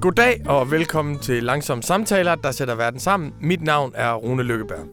[0.00, 3.34] Goddag og velkommen til Langsomme Samtaler, der sætter verden sammen.
[3.40, 4.86] Mit navn er Rune Lykkeberg.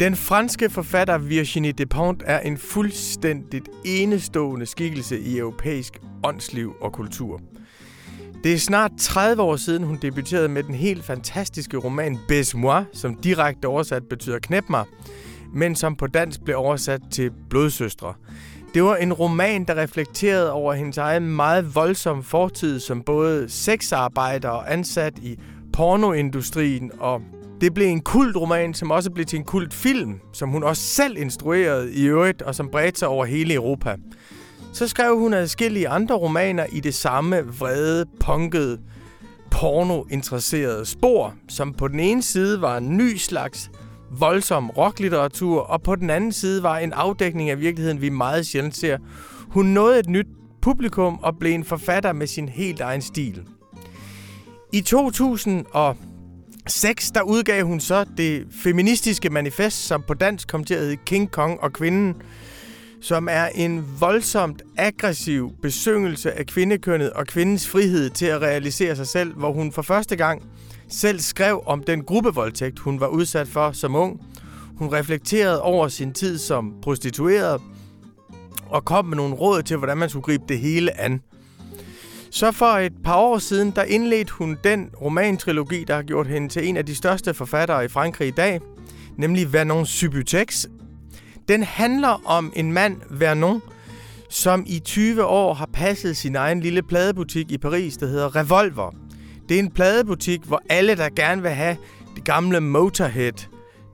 [0.00, 7.40] Den franske forfatter Virginie Despont er en fuldstændigt enestående skikkelse i europæisk åndsliv og kultur.
[8.44, 12.82] Det er snart 30 år siden, hun debuterede med den helt fantastiske roman Baisse moi,
[12.92, 14.84] som direkte oversat betyder knep mig,
[15.54, 18.14] men som på dansk blev oversat til Blodsøstre.
[18.74, 24.48] Det var en roman, der reflekterede over hendes egen meget voldsomme fortid som både sexarbejder
[24.48, 25.38] og ansat i
[25.72, 27.20] pornoindustrien, og
[27.60, 31.94] det blev en kultroman, som også blev til en kultfilm, som hun også selv instruerede
[31.94, 33.96] i øvrigt, og som bredte sig over hele Europa.
[34.72, 38.78] Så skrev hun adskillige andre romaner i det samme vrede, punkede,
[39.50, 43.70] porno-interesserede spor, som på den ene side var en ny slags
[44.18, 48.76] voldsom rocklitteratur, og på den anden side var en afdækning af virkeligheden, vi meget sjældent
[48.76, 48.98] ser.
[49.48, 50.26] Hun nåede et nyt
[50.62, 53.42] publikum og blev en forfatter med sin helt egen stil.
[54.72, 60.80] I 2006 der udgav hun så det feministiske manifest, som på dansk kom til at
[60.80, 62.14] hedde King Kong og Kvinden,
[63.00, 69.06] som er en voldsomt aggressiv besyngelse af kvindekønnet og kvindens frihed til at realisere sig
[69.06, 70.42] selv, hvor hun for første gang
[70.92, 74.20] selv skrev om den gruppevoldtægt, hun var udsat for som ung.
[74.76, 77.60] Hun reflekterede over sin tid som prostitueret
[78.66, 81.20] og kom med nogle råd til, hvordan man skulle gribe det hele an.
[82.30, 86.48] Så for et par år siden, der indledte hun den romantrilogi, der har gjort hende
[86.48, 88.60] til en af de største forfattere i Frankrig i dag,
[89.16, 90.66] nemlig Vernon Subutex.
[91.48, 93.62] Den handler om en mand, Vernon,
[94.30, 98.94] som i 20 år har passet sin egen lille pladebutik i Paris, der hedder Revolver.
[99.48, 101.76] Det er en pladebutik, hvor alle, der gerne vil have
[102.16, 103.48] det gamle Motorhead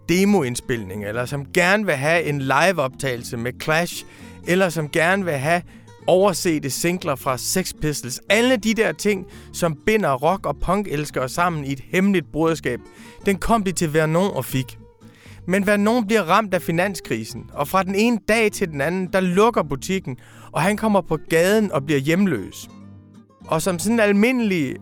[0.09, 4.05] demoindspilning, eller som gerne vil have en liveoptagelse med Clash,
[4.47, 5.63] eller som gerne vil have
[6.07, 8.21] oversete singler fra Sex Pistols.
[8.29, 12.81] Alle de der ting, som binder rock- og punk-elskere sammen i et hemmeligt broderskab,
[13.27, 14.79] den kom de til Vernon og fik.
[15.47, 19.21] Men Vernon bliver ramt af finanskrisen, og fra den ene dag til den anden, der
[19.21, 20.17] lukker butikken,
[20.53, 22.69] og han kommer på gaden og bliver hjemløs.
[23.47, 24.77] Og som sådan en almindelig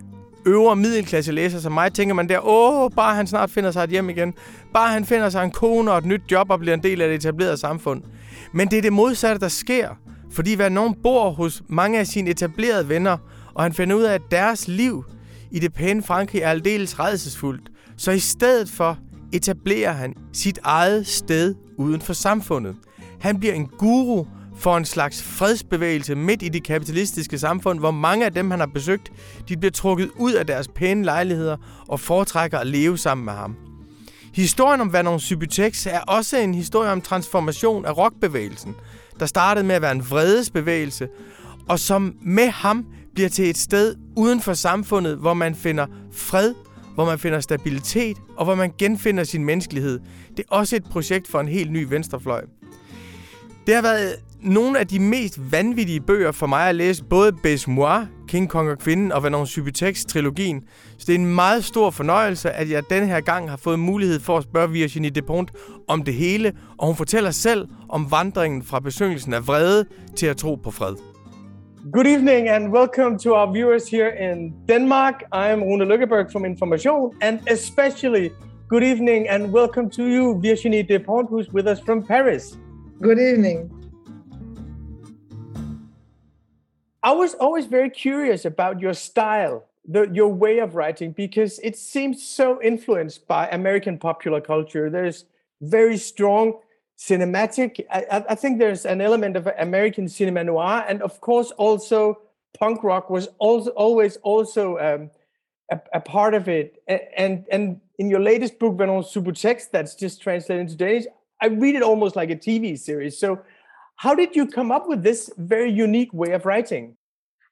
[0.46, 3.90] øvre middelklasse læser som mig, tænker man der, åh, bare han snart finder sig et
[3.90, 4.34] hjem igen.
[4.74, 7.08] Bare han finder sig en kone og et nyt job og bliver en del af
[7.08, 8.02] det etablerede samfund.
[8.52, 9.88] Men det er det modsatte, der sker.
[10.32, 13.16] Fordi hver nogen bor hos mange af sine etablerede venner,
[13.54, 15.04] og han finder ud af, at deres liv
[15.50, 17.70] i det pæne Frankrig er aldeles redselsfuldt.
[17.96, 18.98] Så i stedet for
[19.32, 22.76] etablerer han sit eget sted uden for samfundet.
[23.20, 24.24] Han bliver en guru
[24.58, 28.66] for en slags fredsbevægelse midt i det kapitalistiske samfund, hvor mange af dem, han har
[28.66, 29.12] besøgt,
[29.48, 31.56] de bliver trukket ud af deres pæne lejligheder
[31.88, 33.56] og foretrækker at leve sammen med ham.
[34.34, 38.74] Historien om Vernon Subutex er også en historie om transformation af rockbevægelsen,
[39.20, 41.08] der startede med at være en vredesbevægelse,
[41.68, 46.54] og som med ham bliver til et sted uden for samfundet, hvor man finder fred,
[46.94, 50.00] hvor man finder stabilitet, og hvor man genfinder sin menneskelighed.
[50.36, 52.44] Det er også et projekt for en helt ny venstrefløj.
[53.66, 54.14] Det har været
[54.46, 57.32] nogle af de mest vanvittige bøger for mig at læse, både
[57.66, 60.64] Moi, King Kong og Kvinden og Vernon Subutex-trilogien.
[60.98, 64.20] Så det er en meget stor fornøjelse, at jeg denne her gang har fået mulighed
[64.20, 65.56] for at spørge Virginie Despentes
[65.88, 69.84] om det hele, og hun fortæller selv om vandringen fra besyngelsen af vrede
[70.16, 70.94] til at tro på fred.
[71.92, 75.14] Good evening and welcome to our viewers here in Denmark.
[75.32, 78.30] I am Rune Lykkeberg from Information and especially
[78.68, 82.58] good evening and welcome to you Virginie Despentes who's with us from Paris.
[83.02, 83.85] Good evening.
[87.06, 91.76] I was always very curious about your style, the, your way of writing, because it
[91.76, 94.90] seems so influenced by American popular culture.
[94.90, 95.24] There's
[95.60, 96.58] very strong
[96.98, 97.86] cinematic.
[97.92, 102.22] I, I, think there's an element of American cinema noir, and of course, also
[102.58, 105.10] punk rock was also always also um,
[105.70, 106.82] a, a, part of it.
[107.16, 111.04] And and in your latest book, Vernon Subutex, that's just translated into Danish,
[111.40, 113.16] I read it almost like a TV series.
[113.16, 113.42] So
[113.96, 116.95] how did you come up with this very unique way of writing?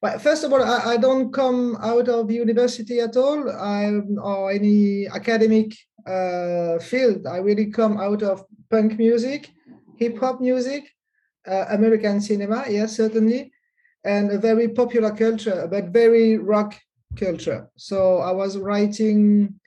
[0.04, 4.50] Well, first of all, I, I don't come out of university at all I'm, or
[4.50, 5.74] any academic
[6.06, 7.26] uh, field.
[7.26, 9.48] I really come out of punk music,
[9.96, 10.90] hip hop music,
[11.48, 13.50] uh, American cinema, yes, certainly,
[14.04, 16.78] and a very popular culture, but very rock
[17.18, 17.70] culture.
[17.76, 19.58] So I was writing,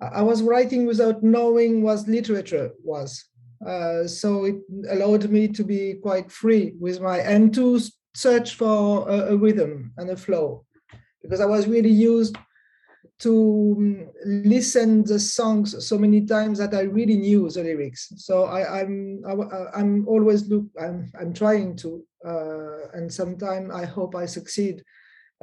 [0.00, 3.24] I was writing without knowing what literature was.
[3.66, 4.58] Uh, so it
[4.90, 7.80] allowed me to be quite free with my and to
[8.14, 10.64] search for a, a rhythm and a flow
[11.22, 12.36] because I was really used
[13.20, 18.12] to um, listen the songs so many times that I really knew the lyrics.
[18.16, 23.84] So I, am I'm, I'm always look I'm I'm trying to uh, and sometimes I
[23.84, 24.82] hope I succeed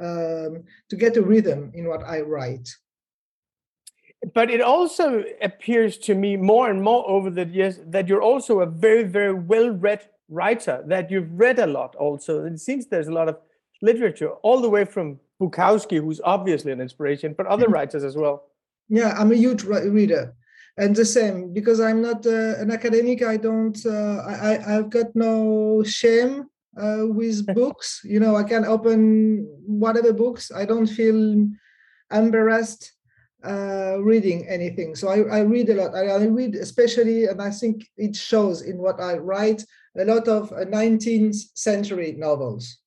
[0.02, 2.68] um, to get a rhythm in what I write.
[4.34, 8.60] But it also appears to me more and more over the years that you're also
[8.60, 10.82] a very, very well-read writer.
[10.86, 11.94] That you've read a lot.
[11.96, 13.36] Also, it seems there's a lot of
[13.82, 17.74] literature all the way from Bukowski, who's obviously an inspiration, but other mm-hmm.
[17.74, 18.44] writers as well.
[18.88, 20.34] Yeah, I'm a huge reader
[20.76, 25.14] and the same because i'm not uh, an academic i don't uh, I, i've got
[25.14, 26.46] no shame
[26.80, 31.48] uh, with books you know i can open whatever books i don't feel
[32.12, 32.92] embarrassed
[33.42, 37.50] uh, reading anything so I, I read a lot I, I, read especially and i
[37.50, 39.64] think it shows in what i write
[39.98, 42.78] a lot of 19th uh, century novels.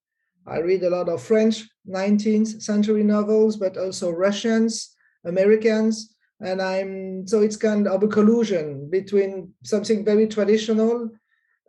[0.47, 4.93] I read a lot of french 19th century novels but also russians
[5.25, 11.09] americans and i'm so it's kind of a collusion between something very traditional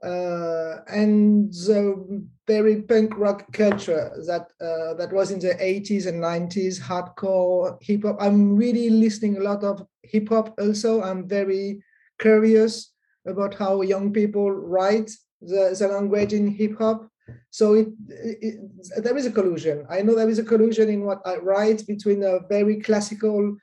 [0.05, 6.21] uh, and the very punk rock culture that uh, that was in the 80s and
[6.21, 11.03] 90s hardcore hip hop i'm really listening a lot of hip hop also.
[11.03, 11.83] I'm very
[12.21, 12.93] curious
[13.27, 15.11] about how young people write
[15.47, 17.09] the, the language in hip hop
[17.51, 18.55] so it, it,
[19.03, 22.23] there is a collusion i know there is a collusion in what i write between
[22.23, 23.57] a very classical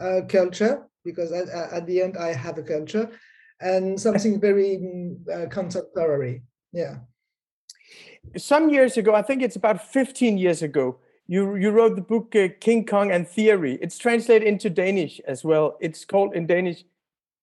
[0.00, 3.10] uh, culture because at, at, the end I have a culture
[3.60, 6.42] and something very mm, uh, contemporary.
[6.72, 6.96] Yeah.
[8.36, 12.34] Some years ago, I think it's about 15 years ago, you, you wrote the book
[12.36, 13.78] uh, King Kong and Theory.
[13.80, 15.76] It's translated into Danish as well.
[15.80, 16.84] It's called in Danish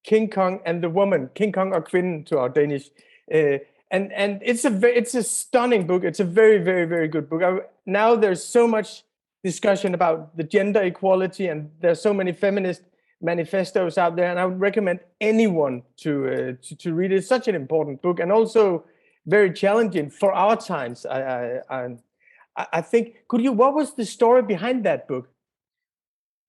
[0.04, 2.90] King Kong and the Woman, King Kong or Kvinden to our Danish.
[3.34, 3.58] Uh,
[3.95, 6.03] and and it's a it's a stunning book.
[6.03, 7.42] It's a very very very good book.
[7.44, 9.03] I, now there's so much
[9.44, 12.81] discussion about the gender equality, and there's so many feminist
[13.21, 17.18] manifestos out there, and I would recommend anyone to uh, to, to, read it.
[17.18, 18.83] It's such an important book, and also
[19.25, 21.06] very challenging for our times.
[21.06, 23.27] I, I, I, I think.
[23.30, 23.53] Could you?
[23.53, 25.30] What was the story behind that book?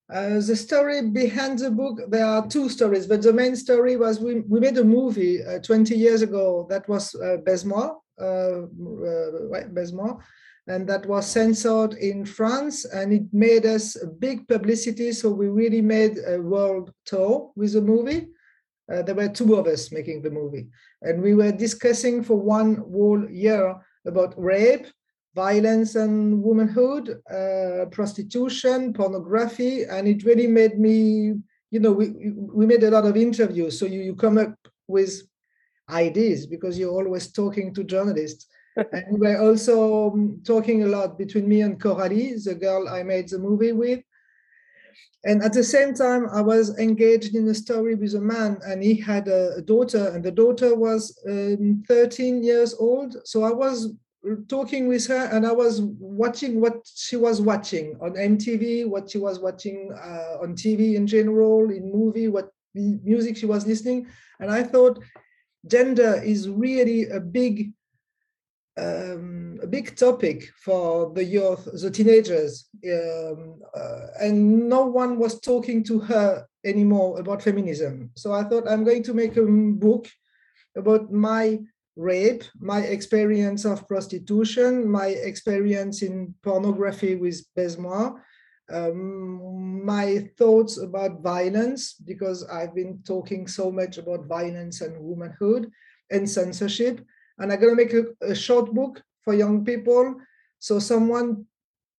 [0.08, 4.20] Uh, the story behind the book, there are two stories, but the main story was
[4.20, 10.16] we, we made a movie uh, 20 years ago that was uh, Baise-moi, uh, uh,
[10.68, 15.10] and that was censored in France and it made us big publicity.
[15.10, 18.28] So we really made a world tour with the movie.
[18.88, 20.68] There were two of us making the movie
[21.02, 23.76] and we were discussing for one whole year
[24.06, 24.86] about rape,
[25.36, 31.34] violence and womanhood, uh, prostitution, pornography, and it really made me,
[31.70, 33.78] you know, we, we made a lot of interviews.
[33.78, 34.56] So you, you come up
[34.88, 35.12] with
[35.90, 38.46] ideas because you're always talking to journalists
[38.92, 43.02] and we were also um, talking a lot between me and Coralie, the girl I
[43.02, 44.00] made the movie with.
[45.24, 48.82] And at the same time, I was engaged in a story with a man, and
[48.82, 53.16] he had a, a daughter, and the daughter was um, 13 years old.
[53.24, 53.92] So I was
[54.48, 59.18] talking with her, and I was watching what she was watching on MTV, what she
[59.18, 64.06] was watching uh, on TV in general, in movie, what music she was listening.
[64.40, 65.02] And I thought
[65.66, 67.72] gender is really a big
[68.78, 75.40] um, a big topic for the youth, the teenagers, um, uh, and no one was
[75.40, 78.10] talking to her anymore about feminism.
[78.16, 80.08] So I thought I'm going to make a book
[80.76, 81.60] about my
[81.96, 88.12] rape, my experience of prostitution, my experience in pornography with Baise-moi,
[88.70, 95.70] um, my thoughts about violence, because I've been talking so much about violence and womanhood
[96.10, 97.00] and censorship
[97.38, 100.16] and I'm going to make a, a short book for young people.
[100.58, 101.46] So someone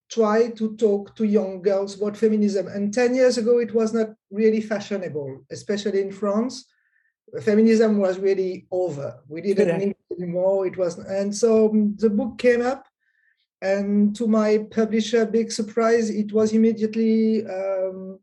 [0.09, 2.67] try to talk to young girls about feminism.
[2.67, 6.65] And 10 years ago, it was not really fashionable, especially in France.
[7.41, 9.19] Feminism was really over.
[9.27, 9.77] We didn't yeah.
[9.77, 10.65] need it anymore.
[10.65, 12.87] It was, and so um, the book came up,
[13.61, 18.19] and to my publisher, big surprise, it was immediately um,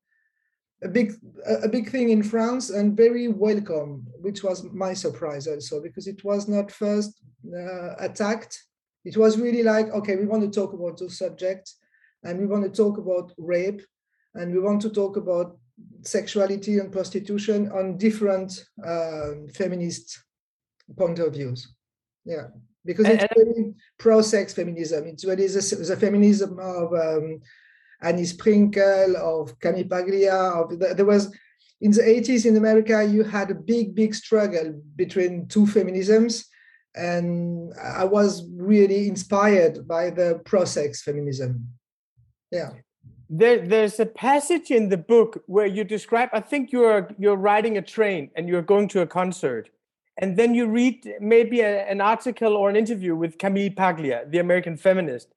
[0.83, 1.15] a big
[1.47, 6.23] a big thing in France and very welcome, which was my surprise also because it
[6.25, 8.63] was not first uh, attacked.
[9.05, 11.77] It was really like, okay, we want to talk about those subjects
[12.23, 13.83] and we want to talk about rape
[14.35, 15.59] and we want to talk about
[16.03, 20.21] sexuality and prostitution on different uh, feminist
[20.97, 21.75] point of views.
[22.25, 22.49] Yeah,
[22.85, 25.07] because it's really pro-sex feminism.
[25.07, 27.41] It's really the, the feminism of um,
[28.01, 30.35] Annie Sprinkle, of Camille Paglia.
[30.35, 31.35] Of the, there was
[31.81, 36.47] in the 80s in America, you had a big, big struggle between two feminisms.
[36.97, 41.69] And I was really inspired by the pro-sex feminism.
[42.53, 42.71] Yeah.
[43.31, 47.79] There, there's a passage in the book where you describe, I think you're you're riding
[47.79, 49.71] a train and you're going to a concert.
[50.19, 54.39] And then you read maybe a, an article or an interview with Camille Paglia, the
[54.39, 55.35] American feminist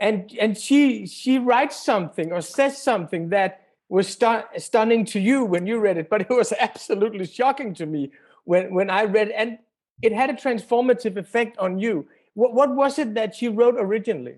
[0.00, 5.44] and and she she writes something or says something that was stu- stunning to you
[5.44, 8.10] when you read it, but it was absolutely shocking to me
[8.44, 9.58] when when I read, and
[10.02, 12.08] it had a transformative effect on you.
[12.34, 14.36] What what was it that she wrote originally?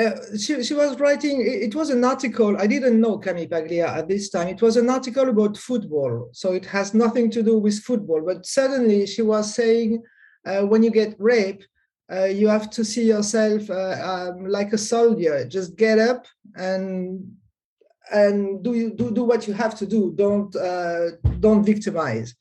[0.00, 4.08] Uh, she, she was writing, it was an article, I didn't know Camille Paglia at
[4.08, 4.48] this time.
[4.48, 6.30] It was an article about football.
[6.32, 8.20] So it has nothing to do with football.
[8.26, 10.02] But suddenly she was saying,
[10.44, 11.68] uh, when you get raped,
[12.12, 15.46] uh, you have to see yourself uh, um, like a soldier.
[15.46, 17.36] Just get up and
[18.12, 20.12] and do do do what you have to do.
[20.14, 22.34] Don't uh, don't victimize.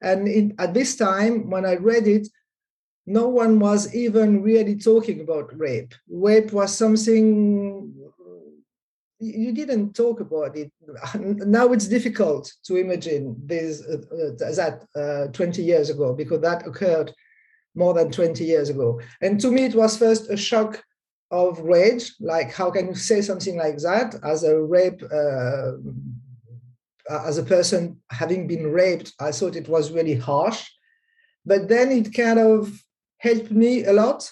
[0.00, 2.28] And at this time, when I read it,
[3.06, 5.94] no one was even really talking about rape.
[6.08, 7.94] Rape was something
[9.20, 10.72] you didn't talk about it.
[11.14, 16.66] Now it's difficult to imagine this uh, uh, that uh, 20 years ago because that
[16.66, 17.12] occurred
[17.74, 19.00] more than 20 years ago.
[19.20, 20.82] And to me, it was first a shock
[21.30, 25.72] of rage, like how can you say something like that as a rape, uh,
[27.08, 29.12] as a person having been raped?
[29.20, 30.68] I thought it was really harsh.
[31.46, 32.82] But then it kind of
[33.20, 34.30] helped me a lot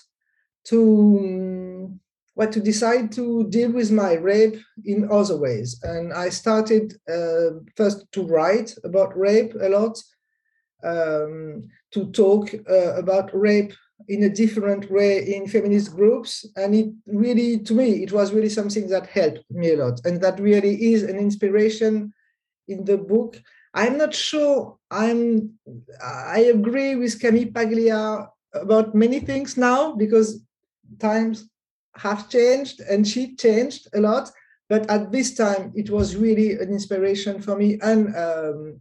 [0.64, 1.98] to
[2.34, 5.80] what to decide to deal with my rape in other ways.
[5.82, 9.98] And I started uh, first to write about rape a lot,
[10.84, 13.72] um, to talk uh, about rape
[14.06, 16.46] in a different way in feminist groups.
[16.54, 20.00] And it really, to me, it was really something that helped me a lot.
[20.04, 22.14] And that really is an inspiration
[22.68, 23.42] in the book.
[23.74, 25.58] I'm not sure I'm
[26.02, 28.28] I agree with Camille Paglia
[28.60, 30.44] about many things now because
[30.98, 31.48] times
[31.96, 34.30] have changed and she changed a lot.
[34.68, 38.80] But at this time, it was really an inspiration for me and um,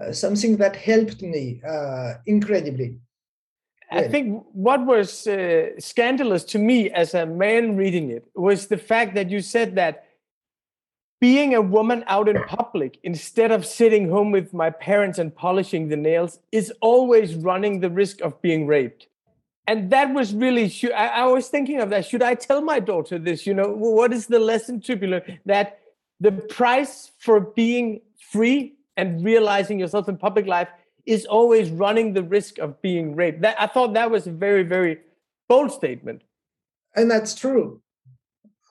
[0.00, 2.98] uh, something that helped me uh, incredibly.
[3.92, 8.76] I think what was uh, scandalous to me as a man reading it was the
[8.76, 10.04] fact that you said that
[11.20, 15.88] being a woman out in public instead of sitting home with my parents and polishing
[15.88, 19.06] the nails is always running the risk of being raped.
[19.66, 22.06] And that was really I, I, was thinking of that.
[22.06, 23.46] Should i tell my daughter this?
[23.46, 25.38] You know what is the lesson to be learned?
[25.44, 25.80] That
[26.18, 28.00] the price for being
[28.32, 30.68] free and realizing yourself in public life
[31.06, 33.42] is always running the risk of being raped.
[33.42, 34.98] That i thought that was a very very
[35.48, 36.22] bold statement.
[36.96, 37.82] And that's true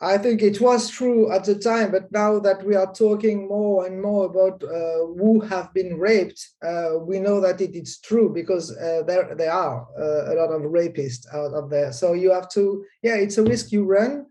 [0.01, 3.85] I think it was true at the time, but now that we are talking more
[3.85, 8.33] and more about uh, who have been raped, uh, we know that it is true
[8.33, 11.91] because uh, there there are uh, a lot of rapists out of there.
[11.91, 14.27] So you have to, yeah, it's a risk you run,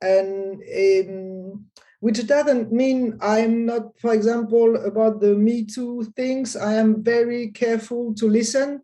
[0.00, 1.66] and um,
[1.98, 6.54] which doesn't mean I'm not, for example, about the Me Too things.
[6.54, 8.82] I am very careful to listen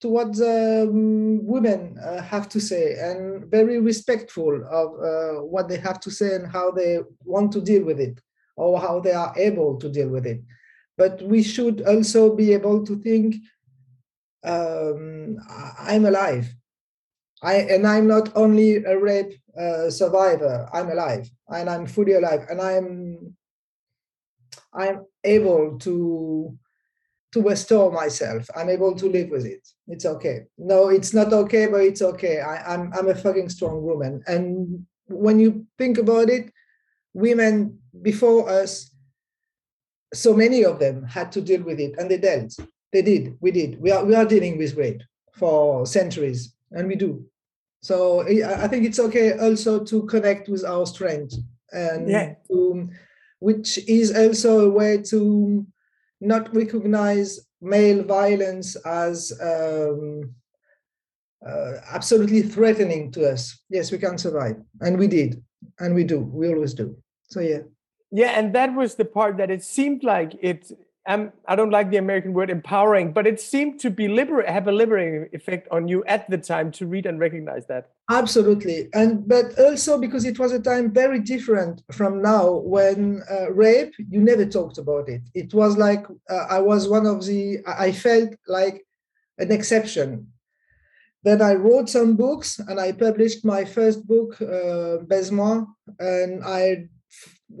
[0.00, 5.78] to what the women uh, have to say and very respectful of uh, what they
[5.78, 8.20] have to say and how they want to deal with it
[8.56, 10.40] or how they are able to deal with it.
[10.96, 13.36] But we should also be able to think
[14.44, 15.38] um,
[15.78, 16.54] I'm alive.
[17.42, 22.46] I, and I'm not only a rape uh, survivor, I'm alive and I'm fully alive
[22.48, 23.36] and I'm
[24.72, 26.58] I'm able to
[27.32, 28.48] to restore myself.
[28.54, 29.66] I'm able to live with it.
[29.86, 30.44] It's okay.
[30.56, 32.40] No, it's not okay, but it's okay.
[32.40, 34.22] I, I'm I'm a fucking strong woman.
[34.26, 36.52] And when you think about it,
[37.12, 38.90] women before us,
[40.14, 42.56] so many of them had to deal with it, and they dealt.
[42.92, 43.36] They did.
[43.40, 43.80] We did.
[43.80, 45.02] We are we are dealing with rape
[45.34, 47.26] for centuries, and we do.
[47.82, 51.34] So I think it's okay also to connect with our strength,
[51.70, 52.34] and yeah.
[52.48, 52.88] to,
[53.40, 55.66] which is also a way to
[56.24, 60.34] not recognize male violence as um,
[61.46, 63.62] uh, absolutely threatening to us.
[63.68, 65.42] Yes, we can survive, and we did,
[65.78, 66.18] and we do.
[66.20, 66.96] We always do.
[67.24, 67.60] So yeah.
[68.10, 70.70] Yeah, and that was the part that it seemed like it
[71.06, 74.68] um, I don't like the American word empowering, but it seemed to be liber- have
[74.68, 77.90] a liberating effect on you at the time to read and recognize that.
[78.10, 83.52] Absolutely, and but also because it was a time very different from now, when uh,
[83.52, 85.22] rape you never talked about it.
[85.34, 87.58] It was like uh, I was one of the.
[87.66, 88.86] I felt like
[89.38, 90.28] an exception.
[91.22, 94.98] Then I wrote some books, and I published my first book, uh,
[95.98, 96.88] and I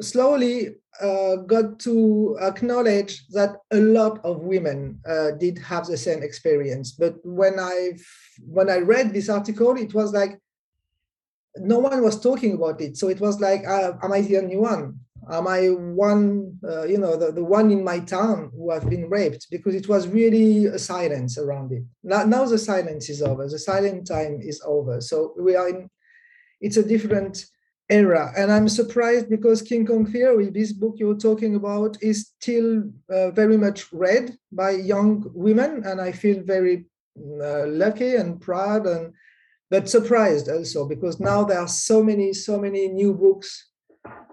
[0.00, 6.22] slowly uh, got to acknowledge that a lot of women uh, did have the same
[6.22, 6.92] experience.
[6.92, 7.92] But when I
[8.46, 10.40] when I read this article, it was like
[11.56, 12.96] no one was talking about it.
[12.96, 14.98] So it was like, uh, am I the only one?
[15.30, 19.08] Am I one, uh, you know, the, the one in my town who have been
[19.08, 19.46] raped?
[19.50, 21.84] Because it was really a silence around it.
[22.02, 23.48] Now, now the silence is over.
[23.48, 25.00] The silent time is over.
[25.00, 25.88] So we are in
[26.60, 27.46] it's a different
[27.90, 28.32] era.
[28.36, 33.30] And I'm surprised because King Kong Theory, this book you're talking about, is still uh,
[33.30, 35.82] very much read by young women.
[35.84, 36.86] And I feel very
[37.18, 39.12] uh, lucky and proud and
[39.70, 43.70] but surprised also because now there are so many, so many new books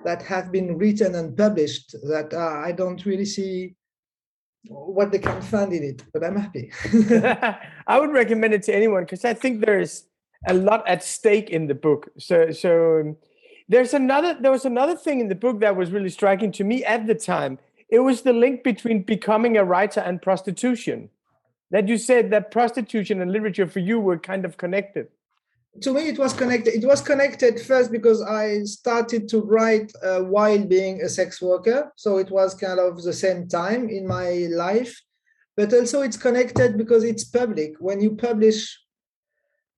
[0.04, 3.76] that have been written and published that uh, I don't really see
[4.68, 6.72] what they can find in it, but I'm happy.
[7.88, 10.04] I would recommend it to anyone because I think there's
[10.48, 12.10] a lot at stake in the book.
[12.20, 13.18] So, so
[13.72, 14.34] there's another.
[14.34, 17.16] There was another thing in the book that was really striking to me at the
[17.16, 17.58] time.
[17.88, 21.10] It was the link between becoming a writer and prostitution.
[21.72, 25.08] That you said that prostitution and literature for you were kind of connected
[25.80, 30.20] to me it was connected it was connected first because i started to write uh,
[30.20, 34.48] while being a sex worker so it was kind of the same time in my
[34.52, 35.02] life
[35.56, 38.81] but also it's connected because it's public when you publish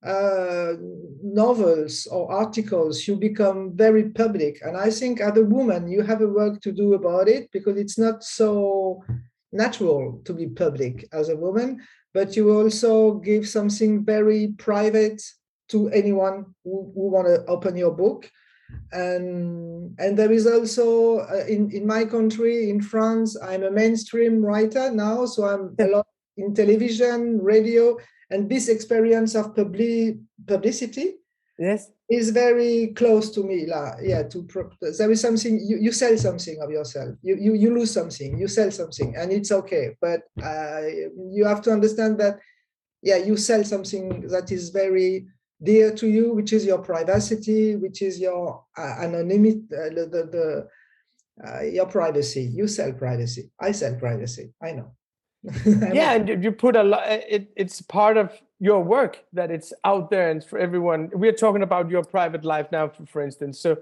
[0.06, 0.74] uh,
[1.22, 4.60] novels or articles you become very public.
[4.62, 7.78] And i think as a woman you have a work to do about it because
[7.78, 9.04] it's not so
[9.52, 11.80] natural to be public as a woman
[12.14, 15.22] but you also give something very private
[15.70, 18.30] to anyone who, who want to open your book.
[18.92, 24.44] And and there is also uh, in in my country in france i'm a mainstream
[24.44, 26.08] writer now so i'm a lot
[26.38, 27.96] in television radio
[28.34, 31.08] and this experience of public publicity
[31.60, 34.48] yes is very close to me la, yeah to
[34.98, 38.48] there is something you, you sell something of yourself you, you you lose something you
[38.48, 40.82] sell something and it's okay but uh,
[41.38, 42.40] you have to understand that
[43.02, 45.28] yeah you sell something that is very
[45.64, 50.24] dear to you, which is your privacy, which is your uh, anonymity, uh, the, the,
[50.36, 52.44] the uh, your privacy.
[52.54, 53.52] You sell privacy.
[53.60, 54.54] I sell privacy.
[54.62, 54.92] I know.
[55.66, 57.04] yeah, and you put a lot.
[57.04, 61.10] Uh, it, it's part of your work that it's out there and for everyone.
[61.14, 63.60] We're talking about your private life now, for, for instance.
[63.60, 63.78] So,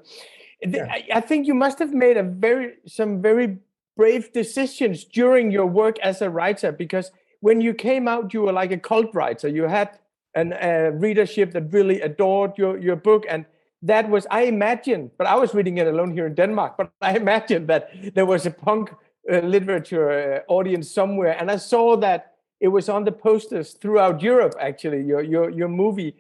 [0.62, 0.88] yeah.
[0.90, 3.58] I, I think you must have made a very some very
[3.96, 8.54] brave decisions during your work as a writer because when you came out, you were
[8.54, 9.48] like a cult writer.
[9.48, 10.00] You had
[10.34, 13.26] and a readership that really adored your, your book.
[13.30, 13.46] And
[13.82, 17.16] that was, I imagine, but I was reading it alone here in Denmark, but I
[17.16, 18.96] imagine that there was a punk uh,
[19.30, 21.36] literature uh, audience somewhere.
[21.40, 25.68] And I saw that it was on the posters throughout Europe, actually, your, your, your
[25.68, 26.16] movie.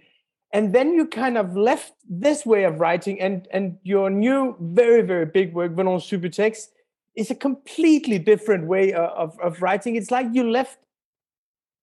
[0.53, 5.01] And then you kind of left this way of writing, and, and your new, very,
[5.01, 6.67] very big work, Vernon Subutex,
[7.15, 9.95] is a completely different way of, of, of writing.
[9.95, 10.77] It's like you left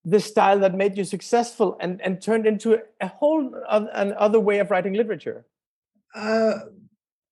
[0.05, 4.71] the style that made you successful and, and turned into a whole another way of
[4.71, 5.45] writing literature?
[6.15, 6.55] Uh,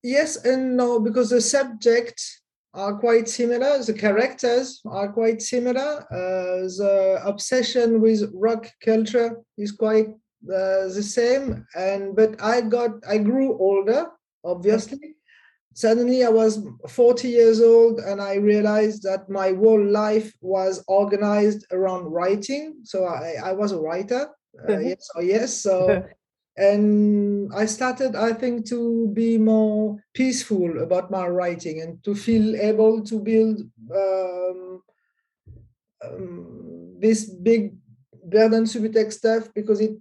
[0.03, 2.41] yes and no, because the subjects
[2.77, 9.73] are quite similar, the characters are quite similar, uh, the obsession with rock culture is
[9.73, 14.07] quite uh, the same, and but I got I grew older,
[14.45, 15.17] obviously,
[15.77, 21.67] suddenly I was 40 years old and I realized that my whole life was organized
[21.71, 22.77] around writing.
[22.85, 24.31] So I, I was a writer.
[24.59, 24.89] Uh, mm-hmm.
[24.89, 25.55] yes or yes.
[25.55, 26.03] So,
[26.57, 32.57] and I started, I think, to be more peaceful about my writing and to feel
[32.57, 33.61] able to build
[33.95, 34.83] um,
[36.05, 37.75] um, this big
[38.25, 39.97] Vernon Subutex stuff because it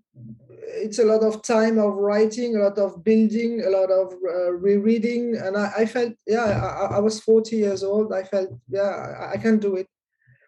[0.78, 4.52] it's a lot of time of writing, a lot of building, a lot of uh,
[4.52, 8.14] rereading, and I, I felt, yeah, I, I, was 40 years old.
[8.14, 9.88] I felt, yeah, I, I, can do it,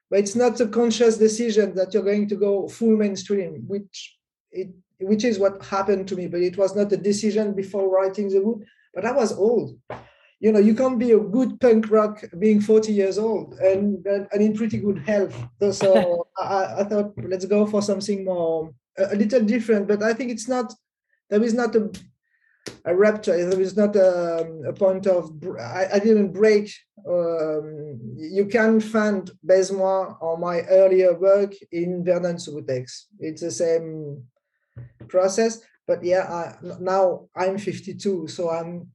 [0.10, 4.18] but it's not a conscious decision that you're going to go full mainstream, which
[4.52, 6.28] it, which is what happened to me.
[6.28, 8.64] But it was not a decision before writing the book.
[8.94, 9.78] But I was old.
[10.40, 14.42] You know, you can't be a good punk rock being 40 years old and and,
[14.42, 15.36] in pretty good health.
[15.72, 20.32] So I, I thought, let's go for something more a, little different, but I think
[20.32, 20.74] it's not.
[21.30, 21.92] There is not a
[22.86, 23.50] a rupture.
[23.50, 25.32] There is not a, a point of.
[25.60, 26.74] I, I didn't break.
[27.08, 33.06] Um, you can find Baise-moi or my earlier work in Vernon Subutex.
[33.20, 34.24] It's the same
[35.08, 35.62] process.
[35.88, 38.88] But yeah, I, now I'm 52, so I'm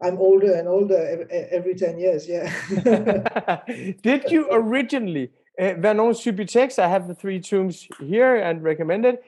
[0.00, 2.28] I'm older and older every, every 10 years.
[2.28, 2.52] Yeah.
[4.02, 9.18] Did you originally, uh, Vernon Subutex, I have the three tombs here and recommended.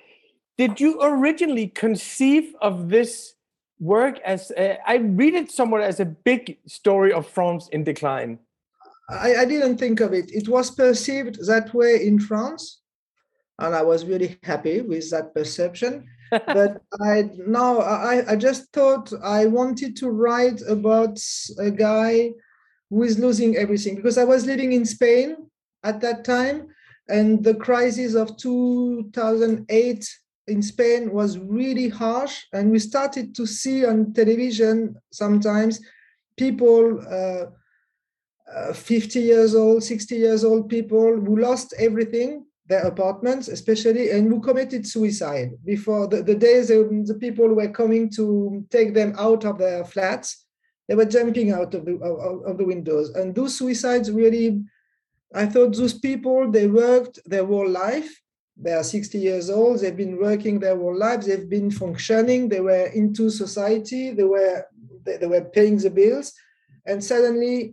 [0.56, 3.34] Did you originally conceive of this
[3.80, 8.38] work as a, I read it somewhat as a big story of France in decline?
[9.08, 10.30] I, I didn't think of it.
[10.30, 12.79] It was perceived that way in France,
[13.60, 16.06] and I was really happy with that perception.
[16.30, 21.18] but I now I, I just thought I wanted to write about
[21.58, 22.30] a guy
[22.88, 25.36] who is losing everything because I was living in Spain
[25.82, 26.68] at that time
[27.08, 33.84] and the crisis of 2008 in Spain was really harsh, and we started to see
[33.84, 35.80] on television sometimes
[36.36, 37.00] people.
[37.08, 37.50] Uh,
[38.52, 44.28] uh, 50 years old, 60 years old people who lost everything, their apartments especially, and
[44.28, 49.44] who committed suicide before the, the days the people were coming to take them out
[49.44, 50.46] of their flats.
[50.86, 53.10] They were jumping out of the, of, of the windows.
[53.10, 54.62] And those suicides really,
[55.34, 58.10] I thought those people, they worked their whole life.
[58.56, 59.80] They are 60 years old.
[59.80, 61.26] They've been working their whole lives.
[61.26, 62.48] They've been functioning.
[62.48, 64.12] They were into society.
[64.12, 64.64] They were,
[65.04, 66.32] they, they were paying the bills.
[66.86, 67.72] And suddenly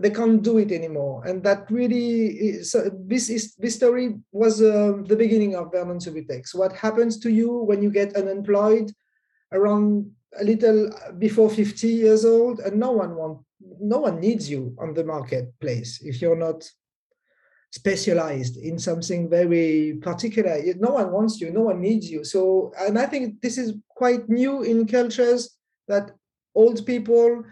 [0.00, 1.24] they can't do it anymore.
[1.26, 6.54] And that really uh, this is this story was uh, the beginning of vernon subutex
[6.54, 8.92] what happens to you when you get unemployed
[9.52, 13.38] around a little before 50 years old and no one want
[13.80, 16.68] no one needs you on the marketplace if you're not
[17.70, 20.58] specialized in something very particular.
[20.76, 22.24] No one wants you no one needs you.
[22.24, 25.56] So and i think this is quite new in cultures
[25.88, 26.12] that
[26.54, 27.44] old people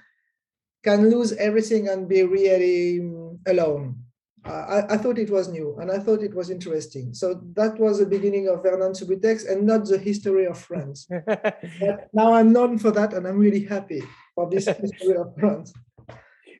[0.87, 3.97] can lose everything and be really um, alone.
[4.45, 7.13] I, I, thought it was new and I thought it was interesting.
[7.13, 11.09] So that was the beginning of Vernon Subutex and not the history of France.
[11.27, 14.03] but now I'm known for that and I'm really happy
[14.37, 15.73] for this history of France.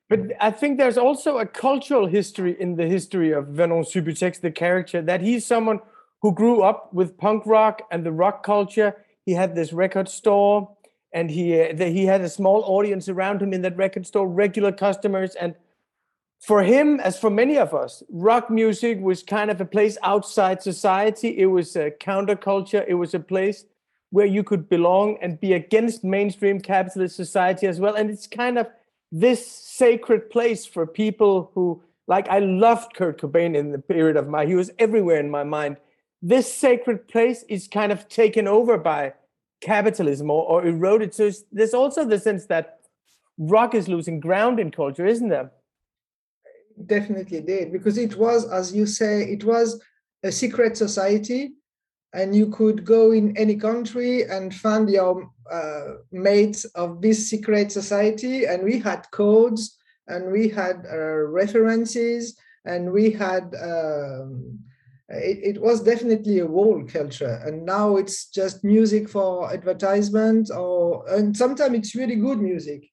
[0.09, 4.51] But I think there's also a cultural history in the history of Vernon Subutex, the
[4.51, 5.79] character, that he's someone
[6.21, 8.91] who grew up with punk rock and the rock culture.
[9.25, 10.75] He had this record store
[11.13, 14.71] and he uh, he had a small audience around him in that record store, regular
[14.71, 15.55] customers, and
[16.39, 20.61] for him, as for many of us, rock music was kind of a place outside
[20.61, 21.29] society.
[21.37, 22.85] It was a counterculture.
[22.87, 23.65] It was a place
[24.11, 27.95] where you could belong and be against mainstream capitalist society as well.
[27.95, 28.67] And it's kind of
[29.11, 34.27] this sacred place for people who, like, I loved Kurt Cobain in the period of
[34.27, 35.77] my, he was everywhere in my mind.
[36.21, 39.13] This sacred place is kind of taken over by
[39.61, 41.13] capitalism or, or eroded.
[41.13, 42.79] So there's also the sense that
[43.37, 45.51] rock is losing ground in culture, isn't there?
[46.85, 49.81] Definitely did, because it was, as you say, it was
[50.23, 51.53] a secret society,
[52.13, 57.71] and you could go in any country and find your uh, mates of this secret
[57.71, 58.45] society.
[58.45, 64.59] And we had codes, and we had uh, references, and we had um,
[65.09, 71.07] it, it was definitely a wall culture and now it's just music for advertisement or
[71.09, 72.89] and sometimes it's really good music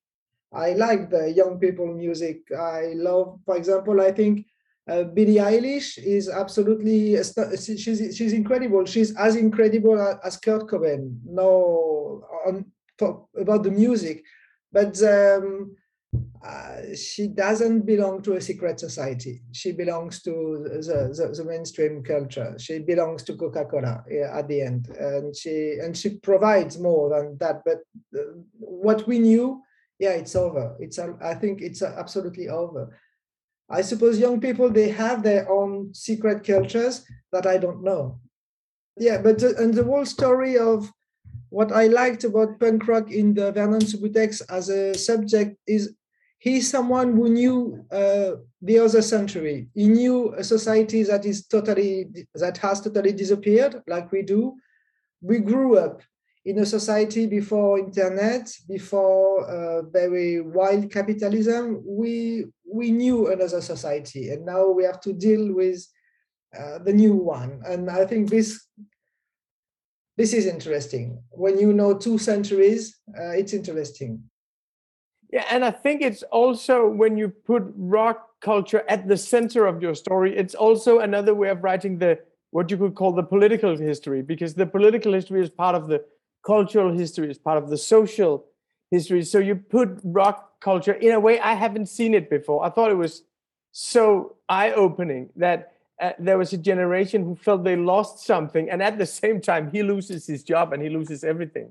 [0.53, 4.46] i like the young people music i love for example i think
[4.87, 7.16] uh, Billie Eilish is absolutely
[7.57, 8.85] she's she's incredible.
[8.85, 11.20] She's as incredible as Kurt Cobain.
[11.24, 12.66] No, on
[13.40, 14.22] about the music,
[14.70, 15.74] but um,
[16.46, 19.42] uh, she doesn't belong to a secret society.
[19.53, 22.55] She belongs to the, the, the mainstream culture.
[22.59, 27.62] She belongs to Coca-Cola at the end, and she and she provides more than that.
[27.64, 27.79] But
[28.18, 29.62] uh, what we knew,
[29.98, 30.77] yeah, it's over.
[30.81, 32.94] It's I think it's absolutely over.
[33.70, 38.20] I suppose young people they have their own secret cultures that I don't know.
[38.98, 40.92] Yeah, but the, and the whole story of
[41.48, 45.94] what I liked about punk rock in the Vernon Subutex as a subject is
[46.44, 49.68] he's someone who knew uh, the other century.
[49.74, 54.54] He knew a society that is totally that has totally disappeared, like we do.
[55.22, 56.02] We grew up
[56.44, 61.83] in a society before internet, before uh, very wild capitalism.
[61.87, 65.80] We we knew another society, and now we have to deal with
[66.59, 67.62] uh, the new one.
[67.66, 68.48] And I think this
[70.18, 71.22] this is interesting.
[71.30, 74.24] When you know two centuries, uh, it's interesting.
[75.35, 79.83] Yeah, and I think it's also when you put rock culture at the center of
[79.83, 82.20] your story, it's also another way of writing the
[82.53, 86.05] what you could call the political history, because the political history is part of the
[86.47, 88.47] cultural history, is part of the social
[88.92, 89.25] history.
[89.25, 92.64] So you put rock culture in a way I haven't seen it before.
[92.64, 93.25] I thought it was
[93.73, 98.99] so eye-opening that uh, there was a generation who felt they lost something, and at
[98.99, 101.70] the same time, he loses his job and he loses everything.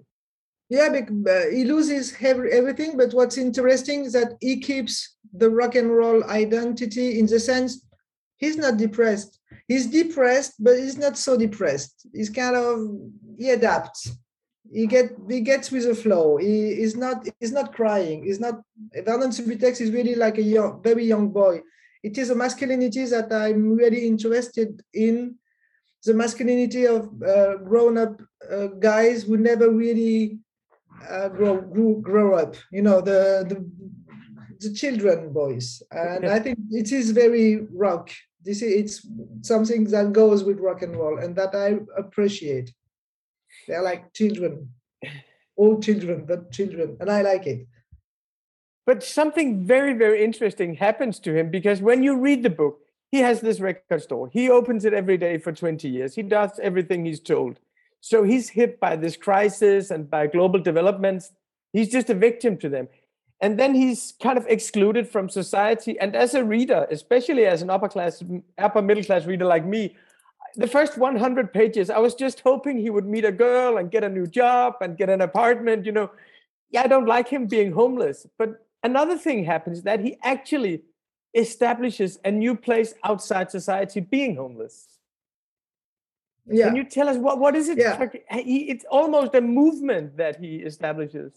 [0.74, 2.98] Yeah, uh, he loses everything.
[2.98, 7.86] But what's interesting is that he keeps the rock and roll identity in the sense
[8.38, 9.40] he's not depressed.
[9.68, 12.08] He's depressed, but he's not so depressed.
[12.12, 12.74] He's kind of
[13.38, 14.18] he adapts.
[14.72, 16.38] He get he gets with the flow.
[16.38, 16.56] He
[16.86, 18.24] is not he's not crying.
[18.24, 18.56] He's not
[19.06, 21.62] Vernon Subutex is really like a young, very young boy.
[22.02, 25.36] It is a masculinity that I'm really interested in.
[26.06, 30.40] The masculinity of uh, grown-up uh, guys who never really
[31.10, 32.56] uh, grow, grow grow up.
[32.72, 33.70] You know the the
[34.60, 35.84] the children boys.
[35.92, 38.10] and I think it is very rock.
[38.44, 42.74] This is it's something that goes with rock and roll, and that I appreciate.
[43.68, 44.70] They're like children,
[45.58, 47.68] old children, but children, and I like it.
[48.86, 52.80] But something very, very interesting happens to him because when you read the book,
[53.12, 54.30] he has this record store.
[54.34, 56.16] He opens it every day for 20 years.
[56.16, 57.60] He does everything he's told.
[58.04, 61.32] So he's hit by this crisis and by global developments.
[61.72, 62.90] He's just a victim to them.
[63.40, 65.98] And then he's kind of excluded from society.
[65.98, 68.22] And as a reader, especially as an upper class,
[68.58, 69.96] upper middle class reader like me,
[70.56, 74.04] the first 100 pages, I was just hoping he would meet a girl and get
[74.04, 75.86] a new job and get an apartment.
[75.86, 76.12] You know,
[76.72, 78.28] yeah, I don't like him being homeless.
[78.38, 80.84] But another thing happens that he actually
[81.34, 84.93] establishes a new place outside society being homeless.
[86.46, 86.68] Yeah.
[86.68, 87.78] Can you tell us what, what is it?
[87.78, 88.08] Yeah.
[88.32, 91.34] He, it's almost a movement that he establishes.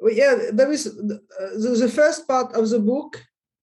[0.00, 0.90] Well, yeah, there is uh,
[1.56, 3.22] the, the first part of the book.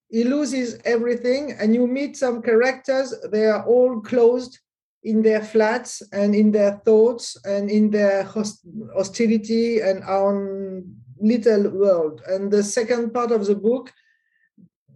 [0.10, 3.14] He loses everything, and you meet some characters.
[3.32, 4.60] They are all closed
[5.04, 8.66] in their flats and in their thoughts and in their host-
[8.96, 12.22] hostility and own little world.
[12.28, 13.92] And the second part of the book,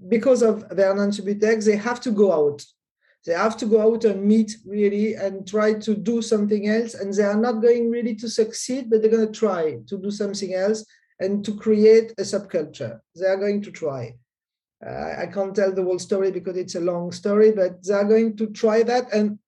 [0.07, 2.63] because of Vernon Subutex, they have to go out
[3.25, 6.93] they have to go out and meet really and try to do something else.
[6.93, 10.11] And they are not going really to succeed, but they're going to try to do
[10.11, 10.85] something else
[11.19, 12.99] and to create a subculture.
[13.15, 14.15] They are going to try.
[14.85, 18.03] Uh, I can't tell the whole story because it's a long story, but they are
[18.03, 19.11] going to try that.
[19.11, 19.39] And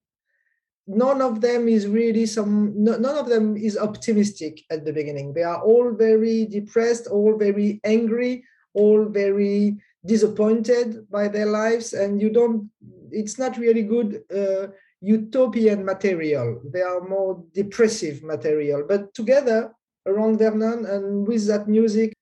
[0.88, 5.34] none of them is really some, no, none of them is optimistic at the beginning.
[5.34, 11.92] They are all very depressed, all very angry, all very disappointed by their lives.
[11.92, 12.70] And you don't
[13.12, 14.68] it's not really good uh,
[15.00, 16.60] utopian material.
[16.72, 18.84] They are more depressive material.
[18.86, 19.72] But together
[20.06, 22.12] around Vernon and with that music,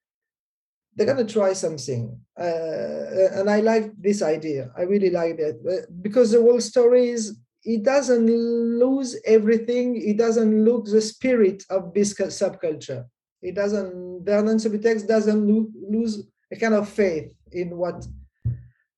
[0.94, 2.18] they're gonna try something.
[2.38, 4.70] Uh, and I like this idea.
[4.76, 9.96] I really like that uh, because the whole story is it doesn't lose everything.
[10.00, 13.04] It doesn't lose the spirit of this subculture.
[13.42, 14.24] It doesn't.
[14.24, 18.06] Vernon Subutex doesn't lo- lose a kind of faith in what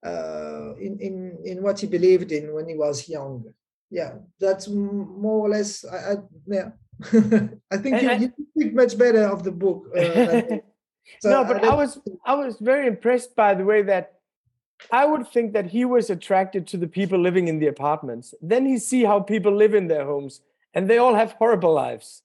[0.04, 3.44] uh, in, in, in what he believed in when he was young.
[3.90, 5.84] Yeah, that's more or less.
[5.84, 6.14] I, I
[6.46, 6.70] yeah,
[7.70, 9.86] I think you, you speak much better of the book.
[9.96, 10.58] Uh,
[11.20, 14.18] so no, but I, I was I was very impressed by the way that
[14.92, 18.34] I would think that he was attracted to the people living in the apartments.
[18.40, 20.42] Then he see how people live in their homes,
[20.74, 22.22] and they all have horrible lives.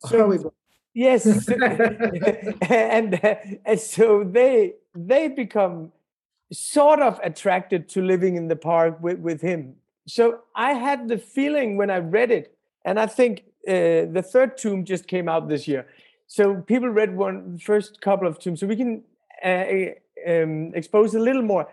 [0.00, 0.54] So horrible.
[0.94, 1.48] yes,
[2.68, 5.92] and, and so they they become
[6.52, 9.74] sort of attracted to living in the park with, with him.
[10.06, 14.56] So I had the feeling when I read it, and I think uh, the third
[14.56, 15.86] tomb just came out this year.
[16.26, 19.02] So people read one first couple of tombs, so we can
[19.44, 19.64] uh,
[20.26, 21.68] um, expose a little more.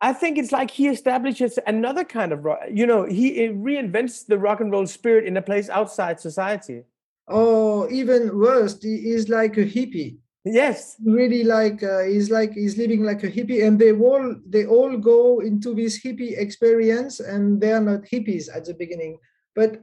[0.00, 2.60] I think it's like he establishes another kind of rock.
[2.70, 6.82] You know, he reinvents the rock and roll spirit in a place outside society.
[7.28, 10.96] Oh, even worse, he is like a hippie yes.
[11.04, 14.96] Really like uh, he's like he's living like a hippie and they all they all
[14.96, 19.18] go into this hippie experience and they're not hippies at the beginning.
[19.54, 19.82] But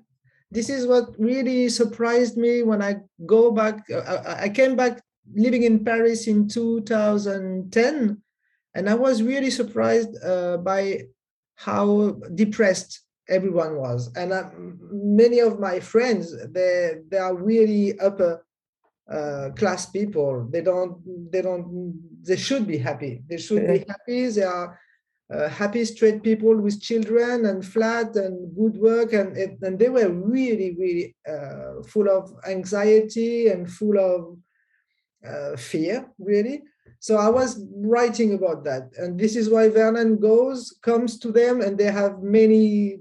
[0.52, 5.02] this is what really surprised me when i go back uh, i came back
[5.34, 8.22] living in paris in 2010
[8.76, 11.00] and i was really surprised uh, by
[11.56, 14.12] how depressed everyone was.
[14.16, 14.50] And uh,
[14.92, 18.46] many of my friends they they are really upper
[19.10, 20.48] uh, class people.
[20.52, 20.98] They don't.
[21.32, 22.00] They don't.
[22.24, 23.22] They should be happy.
[23.30, 24.28] They should be happy.
[24.28, 24.80] They are
[25.34, 29.90] uh, happy straight people with children and flat and good work, and it, and they
[29.90, 34.38] were really really uh, full of anxiety and full of
[35.28, 36.64] uh, fear, really.
[37.00, 41.62] So I was writing about that, and this is why Vernon goes comes to them,
[41.62, 43.00] and they have many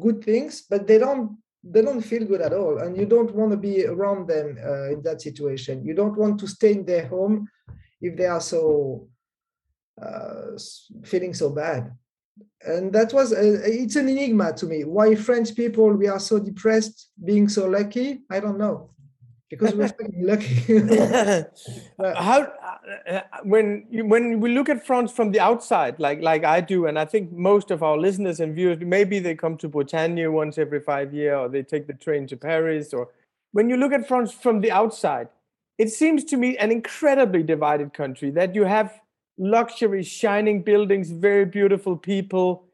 [0.00, 3.50] good things, but they don't they don't feel good at all and you don't want
[3.50, 5.84] to be around them uh, in that situation.
[5.84, 7.48] You don't want to stay in their home
[8.00, 9.08] if they are so
[10.00, 10.58] uh,
[11.04, 11.92] feeling so bad.
[12.66, 14.84] And that was a, it's an enigma to me.
[14.84, 18.24] Why french people we are so depressed being so lucky?
[18.30, 18.93] I don't know
[19.50, 21.44] because we're lucky.
[22.16, 26.44] How uh, uh, when you, when we look at France from the outside, like like
[26.44, 29.68] I do, and I think most of our listeners and viewers, maybe they come to
[29.68, 33.08] Bretagne once every five years, or they take the train to Paris, or
[33.52, 35.28] when you look at France from the outside,
[35.78, 38.30] it seems to me an incredibly divided country.
[38.30, 39.00] That you have
[39.38, 42.64] luxury, shining buildings, very beautiful people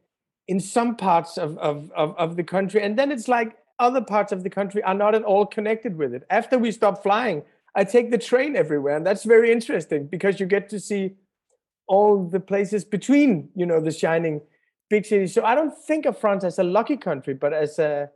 [0.46, 4.30] in some parts of, of, of, of the country, and then it's like other parts
[4.32, 6.22] of the country are not at all connected with it.
[6.30, 7.42] After we stop flying,
[7.74, 11.14] I take the train everywhere, and that's very interesting because you get to see
[11.86, 14.40] all the places between, you know, the shining
[14.88, 15.34] big cities.
[15.34, 18.10] So I don't think of France as a lucky country, but as a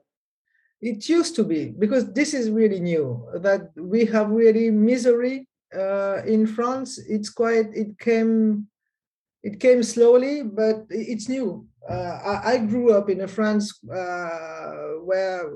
[0.81, 6.23] it used to be because this is really new that we have really misery uh,
[6.27, 6.99] in France.
[7.09, 8.69] It's quite it came
[9.43, 11.67] it came slowly, but it's new.
[11.89, 14.71] Uh, I, I, grew up in a France uh,
[15.05, 15.51] where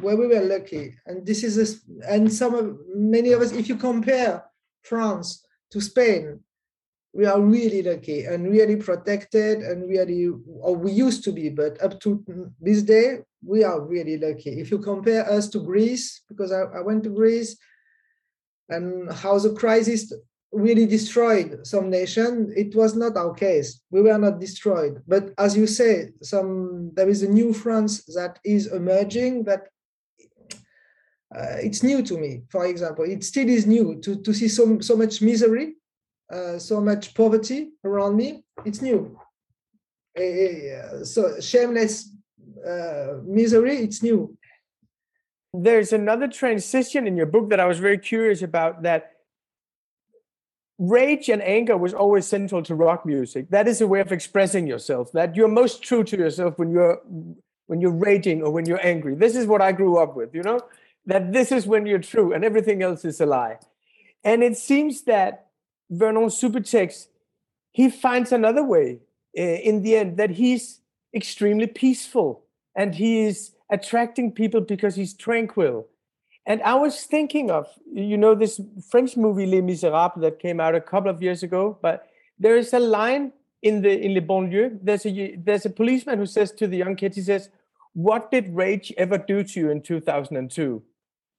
[0.00, 3.52] where we were lucky, and this is a, and some of many of us.
[3.52, 4.42] If you compare
[4.82, 6.40] France to Spain,
[7.12, 11.80] we are really lucky and really protected and really or we used to be but
[11.82, 12.22] up to
[12.60, 16.80] this day we are really lucky if you compare us to greece because i, I
[16.80, 17.56] went to greece
[18.68, 20.12] and how the crisis
[20.52, 25.56] really destroyed some nation it was not our case we were not destroyed but as
[25.56, 29.68] you say some there is a new france that is emerging that
[31.36, 34.80] uh, it's new to me for example it still is new to, to see so,
[34.80, 35.76] so much misery
[36.30, 38.44] uh, so much poverty around me.
[38.64, 39.18] It's new.
[40.16, 42.12] Uh, so shameless
[42.66, 43.78] uh, misery.
[43.78, 44.36] It's new.
[45.52, 48.82] There's another transition in your book that I was very curious about.
[48.82, 49.10] That
[50.80, 53.50] rage and anger was always central to rock music.
[53.50, 55.12] That is a way of expressing yourself.
[55.12, 57.00] That you're most true to yourself when you're
[57.66, 59.14] when you're raging or when you're angry.
[59.14, 60.34] This is what I grew up with.
[60.34, 60.60] You know
[61.06, 63.58] that this is when you're true, and everything else is a lie.
[64.24, 65.46] And it seems that
[65.90, 67.06] Vernon Subutex,
[67.72, 69.00] he finds another way
[69.38, 70.80] uh, in the end that he's
[71.14, 75.88] extremely peaceful and he is attracting people because he's tranquil.
[76.46, 80.74] And I was thinking of, you know, this French movie Les Miserables that came out
[80.74, 84.78] a couple of years ago, but there is a line in the in the banlieue.
[84.82, 87.50] There's a there's a policeman who says to the young kids, he says,
[87.92, 90.82] "What did rage ever do to you in 2002?"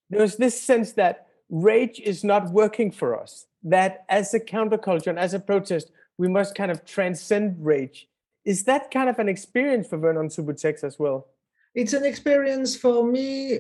[0.10, 5.20] There's this sense that rage is not working for us that as a counterculture and
[5.20, 8.08] as a protest, we must kind of transcend rage.
[8.46, 11.28] Is that kind of an experience for Vernon Subutex as well?
[11.76, 13.60] It's an experience for me.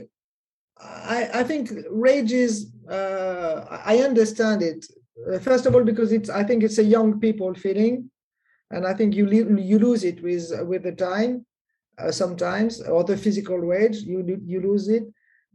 [0.81, 4.85] I, I think rage is, uh, I understand it.
[5.31, 8.09] Uh, first of all, because it's, I think it's a young people feeling.
[8.71, 11.45] And I think you, you lose it with, with the time
[11.97, 15.03] uh, sometimes, or the physical rage, you, you lose it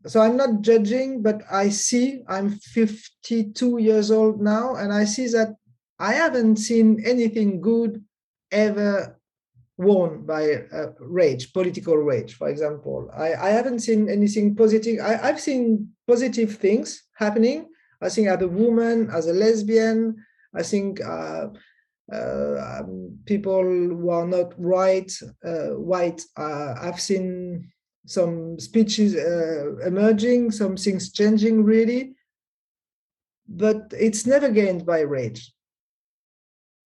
[0.07, 5.27] so i'm not judging but i see i'm 52 years old now and i see
[5.29, 5.55] that
[5.99, 8.05] i haven't seen anything good
[8.53, 9.19] ever
[9.79, 13.11] won by uh, rage political rage for example.
[13.15, 15.01] I, I haven't seen anything positive.
[15.01, 17.69] I, i've seen positive things happening.
[18.03, 20.17] I think as a woman as a lesbian
[20.55, 21.47] i think uh,
[22.13, 25.13] uh, um, people who are not white
[25.45, 27.27] uh, white uh, i've seen
[28.07, 32.15] some speeches uh, emerging, some things changing really,
[33.49, 35.53] but it's never gained by rage.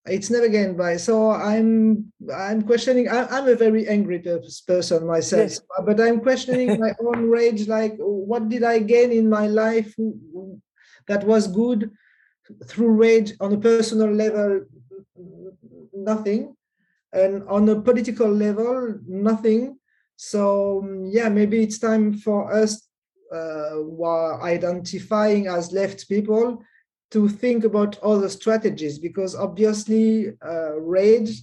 [0.06, 0.96] It's never gained by.
[0.96, 3.08] So I'm I'm questioning.
[3.08, 4.18] I, am a very angry
[4.66, 5.60] person myself, yes.
[5.84, 7.68] but I'm questioning my own rage.
[7.68, 9.94] Like, what did I gain in my life
[11.06, 11.90] that was good
[12.66, 14.64] through rage on a personal level?
[15.92, 16.56] Nothing,
[17.12, 19.76] and on a political level, nothing
[20.22, 22.86] so um, yeah, maybe it's time for us
[23.32, 26.62] uh, who are identifying as left people
[27.11, 31.42] to think about other strategies because obviously uh, rage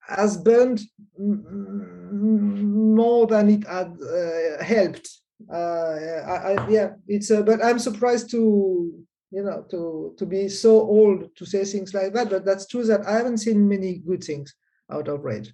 [0.00, 0.80] has burned
[1.18, 5.08] more than it had uh, helped.
[5.52, 5.94] Uh,
[6.26, 10.80] I, I, yeah, it's uh, but I'm surprised to you know to to be so
[10.80, 12.30] old to say things like that.
[12.30, 14.54] But that's true that I haven't seen many good things
[14.90, 15.52] out of rage.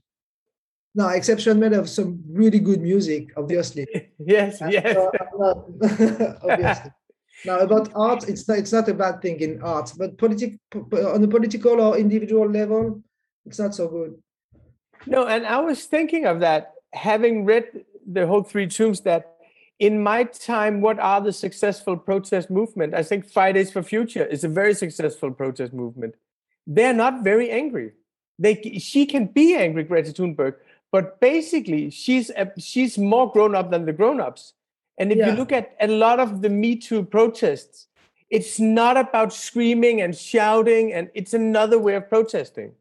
[0.95, 3.87] Now, exception made of some really good music, obviously.
[4.19, 4.95] yes, and yes.
[4.95, 5.11] So
[6.43, 6.91] obviously.
[7.45, 11.21] Now about art, it's not it's not a bad thing in art, but politic on
[11.21, 13.03] the political or individual level,
[13.47, 14.19] it's not so good.
[15.07, 19.35] No, and I was thinking of that, having read the whole three tombs that
[19.79, 22.95] in my time, what are the successful protest movement?
[22.95, 26.15] I think Fridays for Future is a very successful protest movement.
[26.67, 27.93] They're not very angry.
[28.39, 30.55] They she can be angry, Greta Thunberg,
[30.91, 34.55] but basically she's a, she's more grown up than the grown ups
[34.99, 35.31] and if yeah.
[35.31, 37.87] you look at a lot of the me too protests
[38.31, 42.73] it's not about screaming and shouting and it's another way of protesting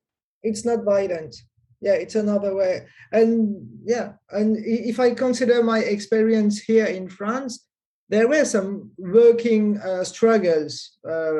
[0.41, 1.35] it's not violent
[1.81, 7.67] yeah it's another way and yeah and if i consider my experience here in france
[8.09, 11.31] there were some working uh, struggles uh,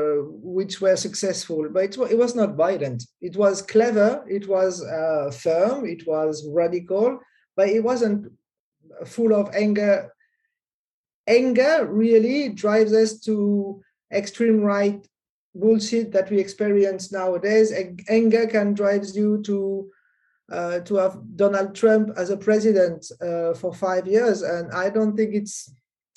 [0.58, 3.04] which were successful, but it, it, was not violent.
[3.22, 7.20] It was clever, it was uh, firm, it was radical,
[7.56, 8.32] but it wasn't
[9.06, 10.12] full of anger.
[11.28, 15.06] Anger really drives us to extreme right
[15.56, 17.74] bullshit that we experience nowadays.
[18.10, 19.90] Anger can drive you to
[20.52, 25.16] uh, to have Donald Trump as a president uh, for five years, and I don't
[25.16, 25.74] think it's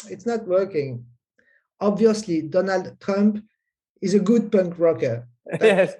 [0.08, 1.04] it's not working.
[1.80, 3.44] Obviously, Donald Trump
[4.02, 5.28] is a good punk rocker.
[5.60, 5.94] yes.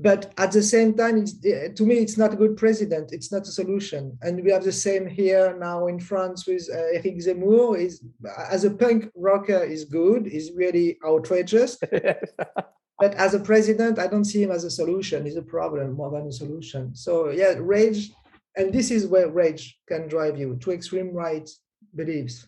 [0.00, 3.10] But at the same time, it's, to me, it's not a good president.
[3.12, 4.16] It's not a solution.
[4.22, 7.76] And we have the same here now in France with uh, Eric Zemmour.
[7.76, 8.04] Is
[8.48, 10.28] as a punk rocker is good.
[10.28, 11.76] Is really outrageous.
[11.90, 15.24] but as a president, I don't see him as a solution.
[15.24, 16.94] He's a problem more than a solution.
[16.94, 18.12] So yeah, rage,
[18.56, 21.50] and this is where rage can drive you to extreme right
[21.96, 22.46] beliefs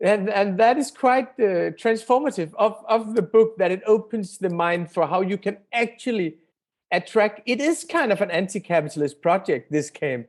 [0.00, 4.50] and and that is quite uh, transformative of of the book that it opens the
[4.50, 6.36] mind for how you can actually
[6.92, 10.28] attract it is kind of an anti-capitalist project this camp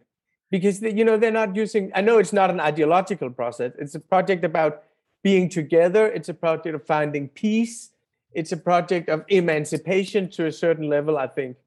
[0.50, 3.96] because they, you know they're not using i know it's not an ideological process it's
[3.96, 4.84] a project about
[5.24, 7.92] being together it's a project of finding peace
[8.34, 11.58] it's a project of emancipation to a certain level i think.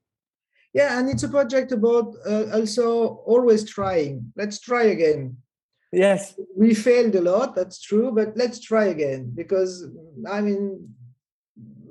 [0.72, 4.32] Yeah and it's a project about uh, also always trying.
[4.36, 5.36] Let's try again.
[5.92, 6.38] Yes.
[6.56, 9.88] We failed a lot, that's true, but let's try again because
[10.30, 10.94] I mean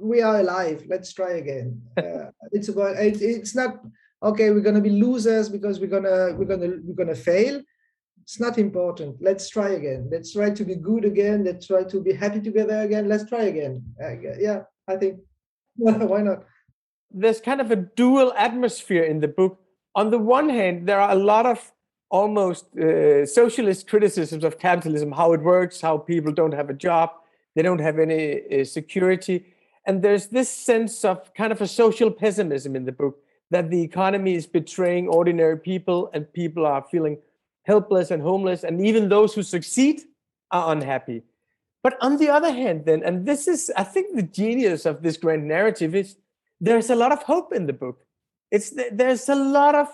[0.02, 0.84] we are alive.
[0.88, 1.82] Let's try again.
[1.98, 3.82] Uh, it's about it, it's not
[4.24, 7.62] okay, we're gonna be losers because we're gonna we're gonna we're gonna fail.
[8.22, 9.18] It's not important.
[9.22, 10.08] Let's try again.
[10.12, 11.44] Let's try to be good again.
[11.44, 13.10] Let's try to be happy together again.
[13.10, 13.84] Let's try again.
[14.02, 15.20] Uh, yeah, I think
[15.76, 16.44] why not?
[17.12, 19.60] There's kind of a dual atmosphere in the book.
[19.96, 21.72] On the one hand, there are a lot of
[22.12, 27.12] almost uh, socialist criticisms of capitalism, how it works, how people don't have a job,
[27.56, 29.46] they don't have any uh, security.
[29.90, 33.82] And there's this sense of kind of a social pessimism in the book that the
[33.82, 37.18] economy is betraying ordinary people and people are feeling
[37.64, 38.64] helpless and homeless.
[38.64, 40.02] And even those who succeed
[40.52, 41.24] are unhappy.
[41.82, 45.18] But on the other hand, then, and this is, I think, the genius of this
[45.18, 46.18] grand narrative is
[46.62, 48.06] there's a lot of hope in the book.
[48.52, 49.88] It's there's a lot of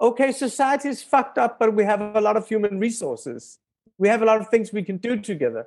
[0.00, 3.58] okay, society is fucked up, but we have a lot of human resources.
[3.98, 5.66] We have a lot of things we can do together.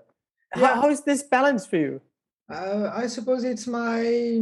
[0.56, 0.66] Yeah.
[0.66, 2.02] How, how is this balance for you?
[2.50, 4.42] Uh, I suppose it's my.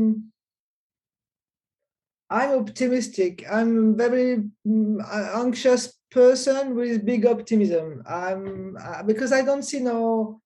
[2.30, 3.45] I'm optimistic.
[3.49, 8.03] I'm very mm, anxious person with big optimism.
[8.08, 10.41] I'm uh, because I don't see no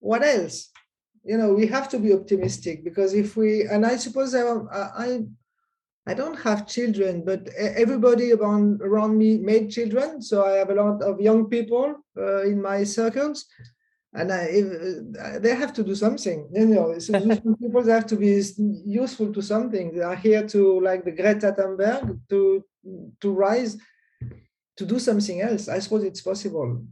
[0.00, 0.70] what else.
[1.24, 5.20] You know, we have to be optimistic because if we and I suppose I, I
[6.06, 10.22] I don't have children, but everybody around around me made children.
[10.22, 13.44] So I have a lot of young people uh, in my circles,
[14.14, 14.62] and I,
[15.20, 16.48] uh, they have to do something.
[16.52, 18.42] You know, so people have to be
[18.86, 19.94] useful to something.
[19.94, 22.64] They are here to, like the Greta Thunberg, to
[23.20, 23.76] to rise,
[24.76, 25.68] to do something else.
[25.68, 26.84] I suppose it's possible.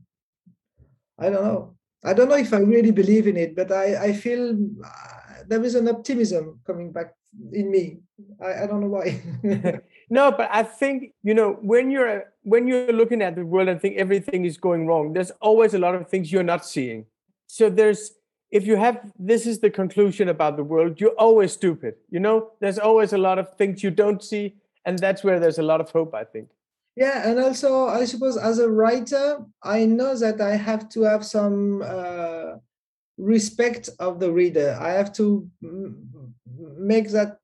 [1.18, 1.76] I don't know.
[2.04, 4.52] I don't know if I really believe in it, but I I feel
[4.84, 7.14] uh, there is an optimism coming back
[7.52, 8.00] in me.
[8.42, 9.22] I, I don't know why.
[10.10, 13.80] no, but I think you know when you're when you're looking at the world and
[13.80, 17.06] think everything is going wrong, there's always a lot of things you're not seeing.
[17.46, 18.12] So there's
[18.50, 21.94] if you have this is the conclusion about the world, you're always stupid.
[22.10, 25.58] You know, there's always a lot of things you don't see, and that's where there's
[25.58, 26.48] a lot of hope, I think.
[26.96, 31.26] Yeah, and also I suppose as a writer, I know that I have to have
[31.26, 32.54] some uh,
[33.18, 34.78] respect of the reader.
[34.80, 35.46] I have to
[36.78, 37.40] make that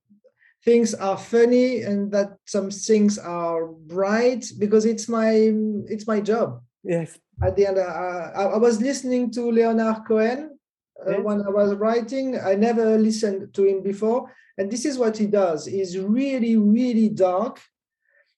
[0.64, 5.52] things are funny and that some things are bright because it's my
[5.86, 6.62] it's my job.
[6.84, 7.18] Yes.
[7.42, 10.58] At the end uh, I, I, was listening to leonard cohen
[11.04, 11.20] uh, yes.
[11.22, 12.38] when i was writing.
[12.38, 14.32] I never listened to him before.
[14.58, 15.66] And this is what he does.
[15.66, 17.60] He's really really dark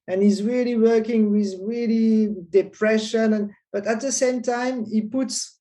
[0.07, 3.35] and he's really working with really depression.
[3.35, 5.54] And but at the same time he puts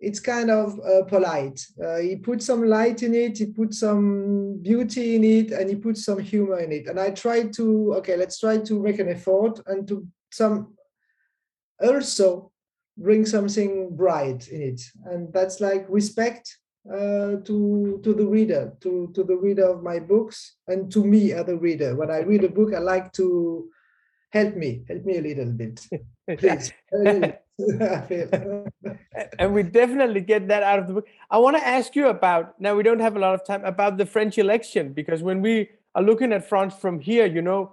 [0.00, 1.60] it's kind of uh, polite.
[1.82, 5.76] Uh, he put some light in it, he put some beauty in it, and he
[5.76, 6.86] put some humor in it.
[6.86, 10.74] And I tried to, okay, let's try to make an effort and to some
[11.82, 12.50] also
[12.96, 14.80] bring something bright in it.
[15.04, 16.56] And that's like respect
[16.88, 21.32] uh, to to the reader, to to the reader of my books, and to me
[21.32, 21.94] as a reader.
[21.94, 23.68] When I read a book, I like to
[24.32, 25.86] help me, help me a little bit,
[26.38, 26.72] please.
[29.38, 31.08] and we definitely get that out of the book.
[31.30, 33.96] I want to ask you about now we don't have a lot of time about
[33.96, 37.72] the French election because when we are looking at France from here, you know,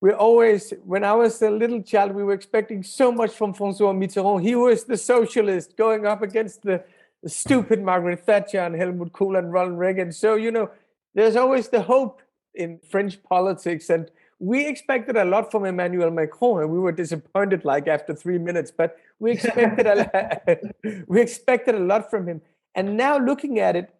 [0.00, 3.96] we're always when I was a little child, we were expecting so much from François
[3.96, 4.42] Mitterrand.
[4.42, 6.84] He was the socialist going up against the,
[7.22, 10.12] the stupid Margaret Thatcher and Helmut Kohl and Ronald Reagan.
[10.12, 10.70] So you know,
[11.14, 12.22] there's always the hope
[12.54, 17.64] in French politics and we expected a lot from Emmanuel Macron, and we were disappointed
[17.64, 18.70] like after three minutes.
[18.70, 20.58] But we expected a
[21.08, 22.40] we expected a lot from him.
[22.74, 23.94] And now looking at it,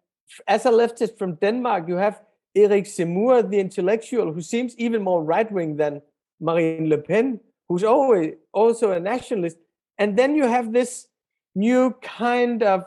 [0.47, 2.21] as a leftist from Denmark, you have
[2.55, 6.01] Eric Zemmour, the intellectual, who seems even more right wing than
[6.39, 9.57] Marine Le Pen, who's always also a nationalist.
[9.97, 11.07] And then you have this
[11.55, 12.85] new kind of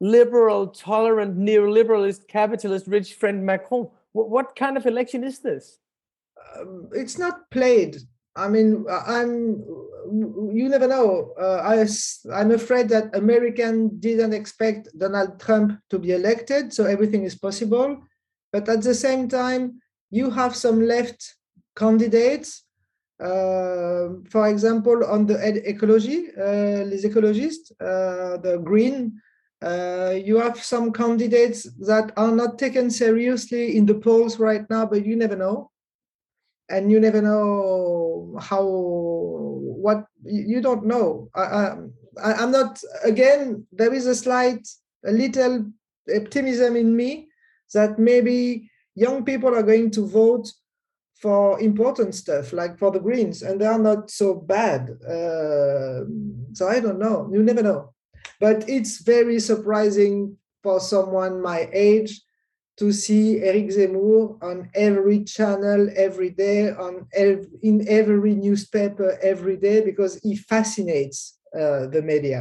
[0.00, 3.88] liberal, tolerant, neoliberalist, capitalist, rich friend Macron.
[4.12, 5.78] What, what kind of election is this?
[6.58, 7.96] Um, it's not played.
[8.36, 9.62] I mean, I'm.
[10.52, 11.32] You never know.
[11.40, 11.86] Uh, I,
[12.32, 18.02] I'm afraid that American didn't expect Donald Trump to be elected, so everything is possible.
[18.52, 19.80] But at the same time,
[20.10, 21.34] you have some left
[21.76, 22.64] candidates.
[23.20, 25.36] Uh, for example, on the
[25.68, 29.20] ecology, uh, les écologistes, uh, the green,
[29.62, 34.84] uh, you have some candidates that are not taken seriously in the polls right now,
[34.84, 35.70] but you never know.
[36.72, 41.28] And you never know how, what, you don't know.
[41.34, 41.76] I,
[42.22, 44.66] I, I'm not, again, there is a slight,
[45.04, 45.66] a little
[46.16, 47.28] optimism in me
[47.74, 50.50] that maybe young people are going to vote
[51.20, 54.90] for important stuff like for the greens and they are not so bad.
[55.06, 56.04] Uh,
[56.54, 57.28] so i don't know.
[57.30, 57.92] You never know.
[58.40, 62.20] But it's very surprising for someone my age
[62.82, 69.56] to see Eric Zemmour on every channel every day, on ev- in every newspaper every
[69.56, 72.40] day, because he fascinates uh, the media.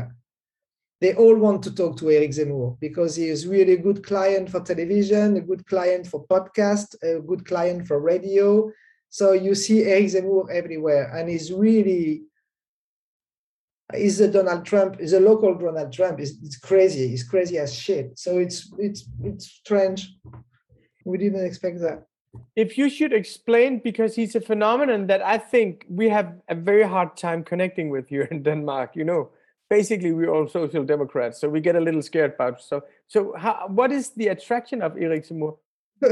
[0.99, 4.49] They all want to talk to Eric Zemmour because he is really a good client
[4.49, 8.71] for television, a good client for podcast, a good client for radio.
[9.09, 12.23] So you see Eric Zemmour everywhere, and he's really
[13.93, 16.19] is a Donald Trump, is a local Donald Trump.
[16.19, 17.07] It's, it's crazy.
[17.07, 18.17] He's crazy as shit.
[18.17, 20.15] So it's it's it's strange.
[21.05, 22.05] We didn't expect that.
[22.55, 26.83] If you should explain, because he's a phenomenon that I think we have a very
[26.83, 28.95] hard time connecting with here in Denmark.
[28.95, 29.29] You know,
[29.69, 32.61] basically we're all social democrats, so we get a little scared about.
[32.61, 35.57] So, so how, what is the attraction of Eric Zemmour?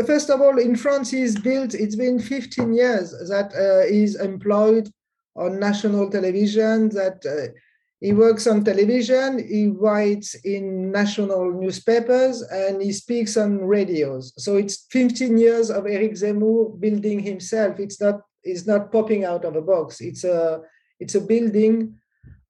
[0.06, 1.74] First of all, in France, he's built.
[1.74, 4.90] It's been 15 years that uh, he's employed
[5.36, 6.90] on national television.
[6.90, 7.52] That uh,
[8.00, 14.34] he works on television, he writes in national newspapers, and he speaks on radios.
[14.38, 17.80] So it's 15 years of Eric Zemmour building himself.
[17.80, 20.00] It's not it's not popping out of a box.
[20.00, 20.62] It's a
[21.00, 21.96] it's a building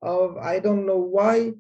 [0.03, 1.53] of I don't know why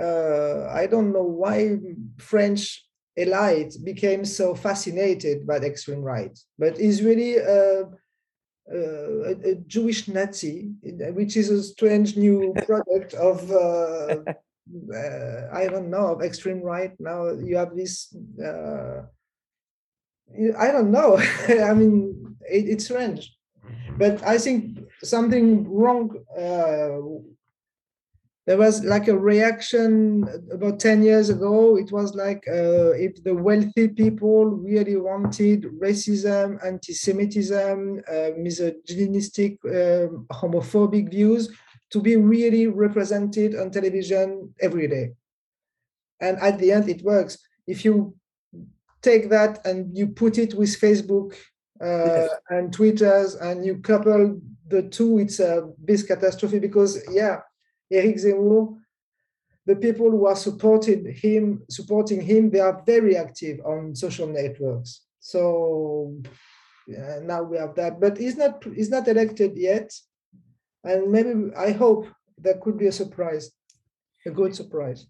[0.00, 1.78] uh, I don't know why
[2.18, 7.38] French elite became so fascinated by the extreme right, but it's really
[8.72, 14.16] uh, a, a, Jewish Nazi, which is a strange new product of uh,
[14.94, 16.92] uh, I don't know of extreme right.
[16.98, 18.14] Now you have this.
[18.42, 19.02] Uh,
[20.58, 21.18] I don't know.
[21.48, 23.32] I mean, it, it's strange,
[23.96, 26.98] but I think something wrong uh,
[28.46, 31.76] there was like a reaction about 10 years ago.
[31.76, 40.26] It was like uh, if the wealthy people really wanted racism anti-semitism uh, misogynistic um,
[40.30, 41.52] homophobic views
[41.90, 45.10] to be really represented on television every day.
[46.20, 47.38] And at the end it works.
[47.66, 48.14] If you
[49.02, 51.32] take that and you put it with facebook
[51.80, 52.30] uh, yes.
[52.50, 57.36] and twitters and you couple the two it's a big catastrophe because yeah
[57.90, 58.76] Eric Zemmour,
[59.66, 65.02] the people who are supported him, supporting him, they are very active on social networks.
[65.20, 66.14] So
[66.86, 69.92] yeah, now we have that, but he's not he's not elected yet,
[70.84, 72.06] and maybe I hope
[72.38, 73.50] there could be a surprise,
[74.24, 75.06] a good surprise.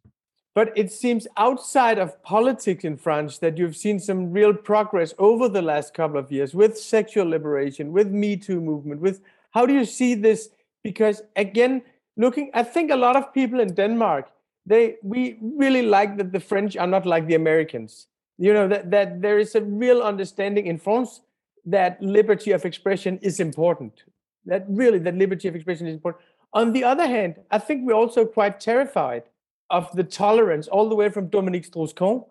[0.55, 5.51] But it seems outside of politics in France that you've seen some real progress over
[5.51, 9.03] the last couple of years with sexual liberation, with Me Too movement.
[9.03, 9.20] With
[9.51, 10.49] how do you see this?
[10.83, 11.83] Because again,
[12.16, 14.30] looking i think a lot of people in denmark
[14.66, 18.08] they we really like that the french are not like the americans.
[18.38, 21.20] You know that, that there is a real understanding in france
[21.64, 24.04] that liberty of expression is important.
[24.44, 26.22] That really that liberty of expression is important.
[26.52, 29.22] On the other hand i think we're also quite terrified
[29.70, 32.22] of the tolerance all the way from dominique strauss-kahn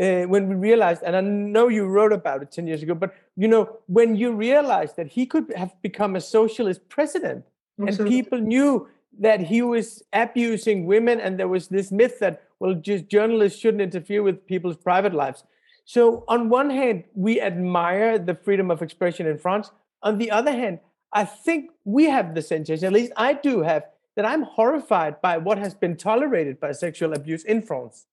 [0.00, 3.14] uh, when we realized and i know you wrote about it 10 years ago but
[3.36, 7.44] you know when you realized that he could have become a socialist president
[7.78, 8.86] and people knew
[9.18, 13.82] that he was abusing women and there was this myth that well just journalists shouldn't
[13.82, 15.44] interfere with people's private lives.
[15.84, 19.70] So on one hand we admire the freedom of expression in france.
[20.02, 20.80] On the other hand
[21.12, 23.84] i think we have the sensation at least i do have
[24.16, 28.06] that i'm horrified by what has been tolerated by sexual abuse in france.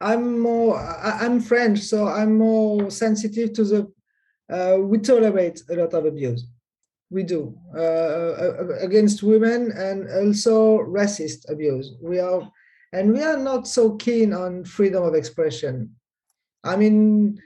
[0.00, 3.92] I'm more i'm french so i'm more sensitive to the
[4.50, 6.44] uh, we tolerate a lot of abuse
[7.14, 11.94] we do uh, uh, against women and also racist abuse.
[12.02, 12.50] We are,
[12.92, 15.94] and we are not so keen on freedom of expression.
[16.64, 17.40] I mean,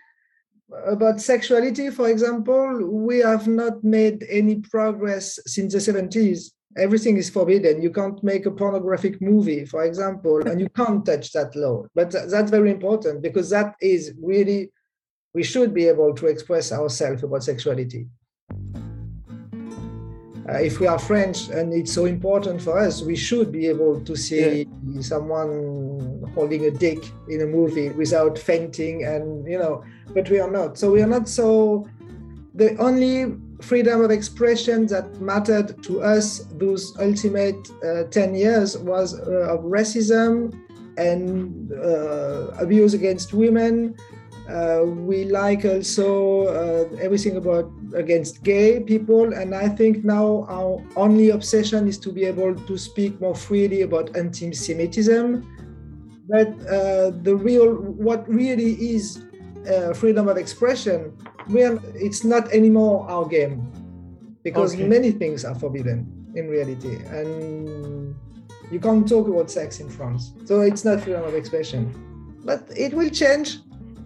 [0.86, 6.50] about sexuality, for example, we have not made any progress since the 70s.
[6.76, 7.82] Everything is forbidden.
[7.82, 11.84] You can't make a pornographic movie, for example, and you can't touch that law.
[11.94, 14.70] But that's very important because that is really,
[15.34, 18.06] we should be able to express ourselves about sexuality.
[20.48, 24.00] Uh, if we are French and it's so important for us, we should be able
[24.00, 25.00] to see yeah.
[25.02, 29.84] someone holding a dick in a movie without fainting, and you know,
[30.14, 30.78] but we are not.
[30.78, 31.86] So we are not so.
[32.54, 39.18] The only freedom of expression that mattered to us those ultimate uh, 10 years was
[39.20, 40.58] uh, of racism
[40.96, 43.96] and uh, abuse against women
[44.48, 50.82] uh, we like also uh, everything about against gay people, and I think now our
[50.96, 55.44] only obsession is to be able to speak more freely about anti-Semitism.
[56.28, 59.22] But uh, the real, what really is
[59.70, 61.16] uh, freedom of expression,
[61.48, 63.72] well, it's not anymore our game,
[64.42, 64.86] because okay.
[64.86, 68.14] many things are forbidden in reality, and
[68.70, 71.92] you can't talk about sex in France, so it's not freedom of expression.
[72.44, 73.60] But it will change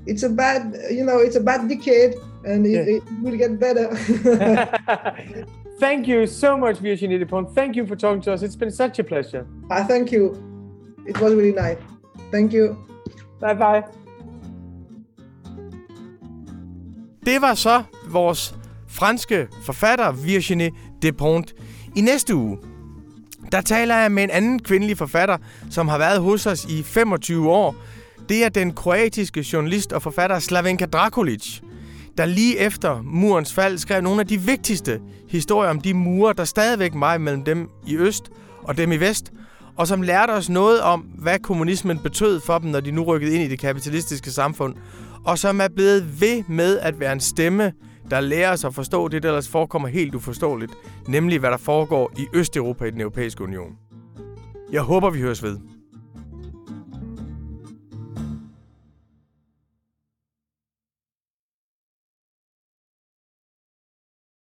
[0.06, 2.96] it's a bad you know it's a bad decade and it, yeah.
[2.96, 3.88] it will get better.
[5.80, 8.42] Thank you so much Virginie Despentes thank you for talking to us.
[8.42, 9.46] It's been such a pleasure.
[9.70, 10.36] Ah, thank you.
[11.06, 11.78] It was really nice.
[12.30, 12.76] Thank you.
[13.40, 13.82] Bye bye.
[17.26, 18.54] Det var så vores
[18.88, 20.70] franske forfatter Virginie
[21.02, 21.54] Despentes.
[21.96, 22.58] I næste uge,
[23.52, 25.36] der taler jeg med en anden kvindelig forfatter,
[25.70, 27.76] som har været hos os i 25 år,
[28.28, 31.60] det er den kroatiske journalist og forfatter Slavenka Drakulic,
[32.18, 36.44] der lige efter murens fald skrev nogle af de vigtigste historier om de mure, der
[36.44, 38.30] stadigvæk var mellem dem i øst
[38.62, 39.32] og dem i vest,
[39.76, 43.34] og som lærte os noget om, hvad kommunismen betød for dem, når de nu rykkede
[43.34, 44.74] ind i det kapitalistiske samfund,
[45.24, 47.72] og som er blevet ved med at være en stemme,
[48.10, 50.72] der lærer os at forstå det, der ellers forekommer helt uforståeligt,
[51.08, 53.72] nemlig hvad der foregår i Østeuropa i den europæiske union.
[54.72, 55.71] Jeg håber, vi høres ved.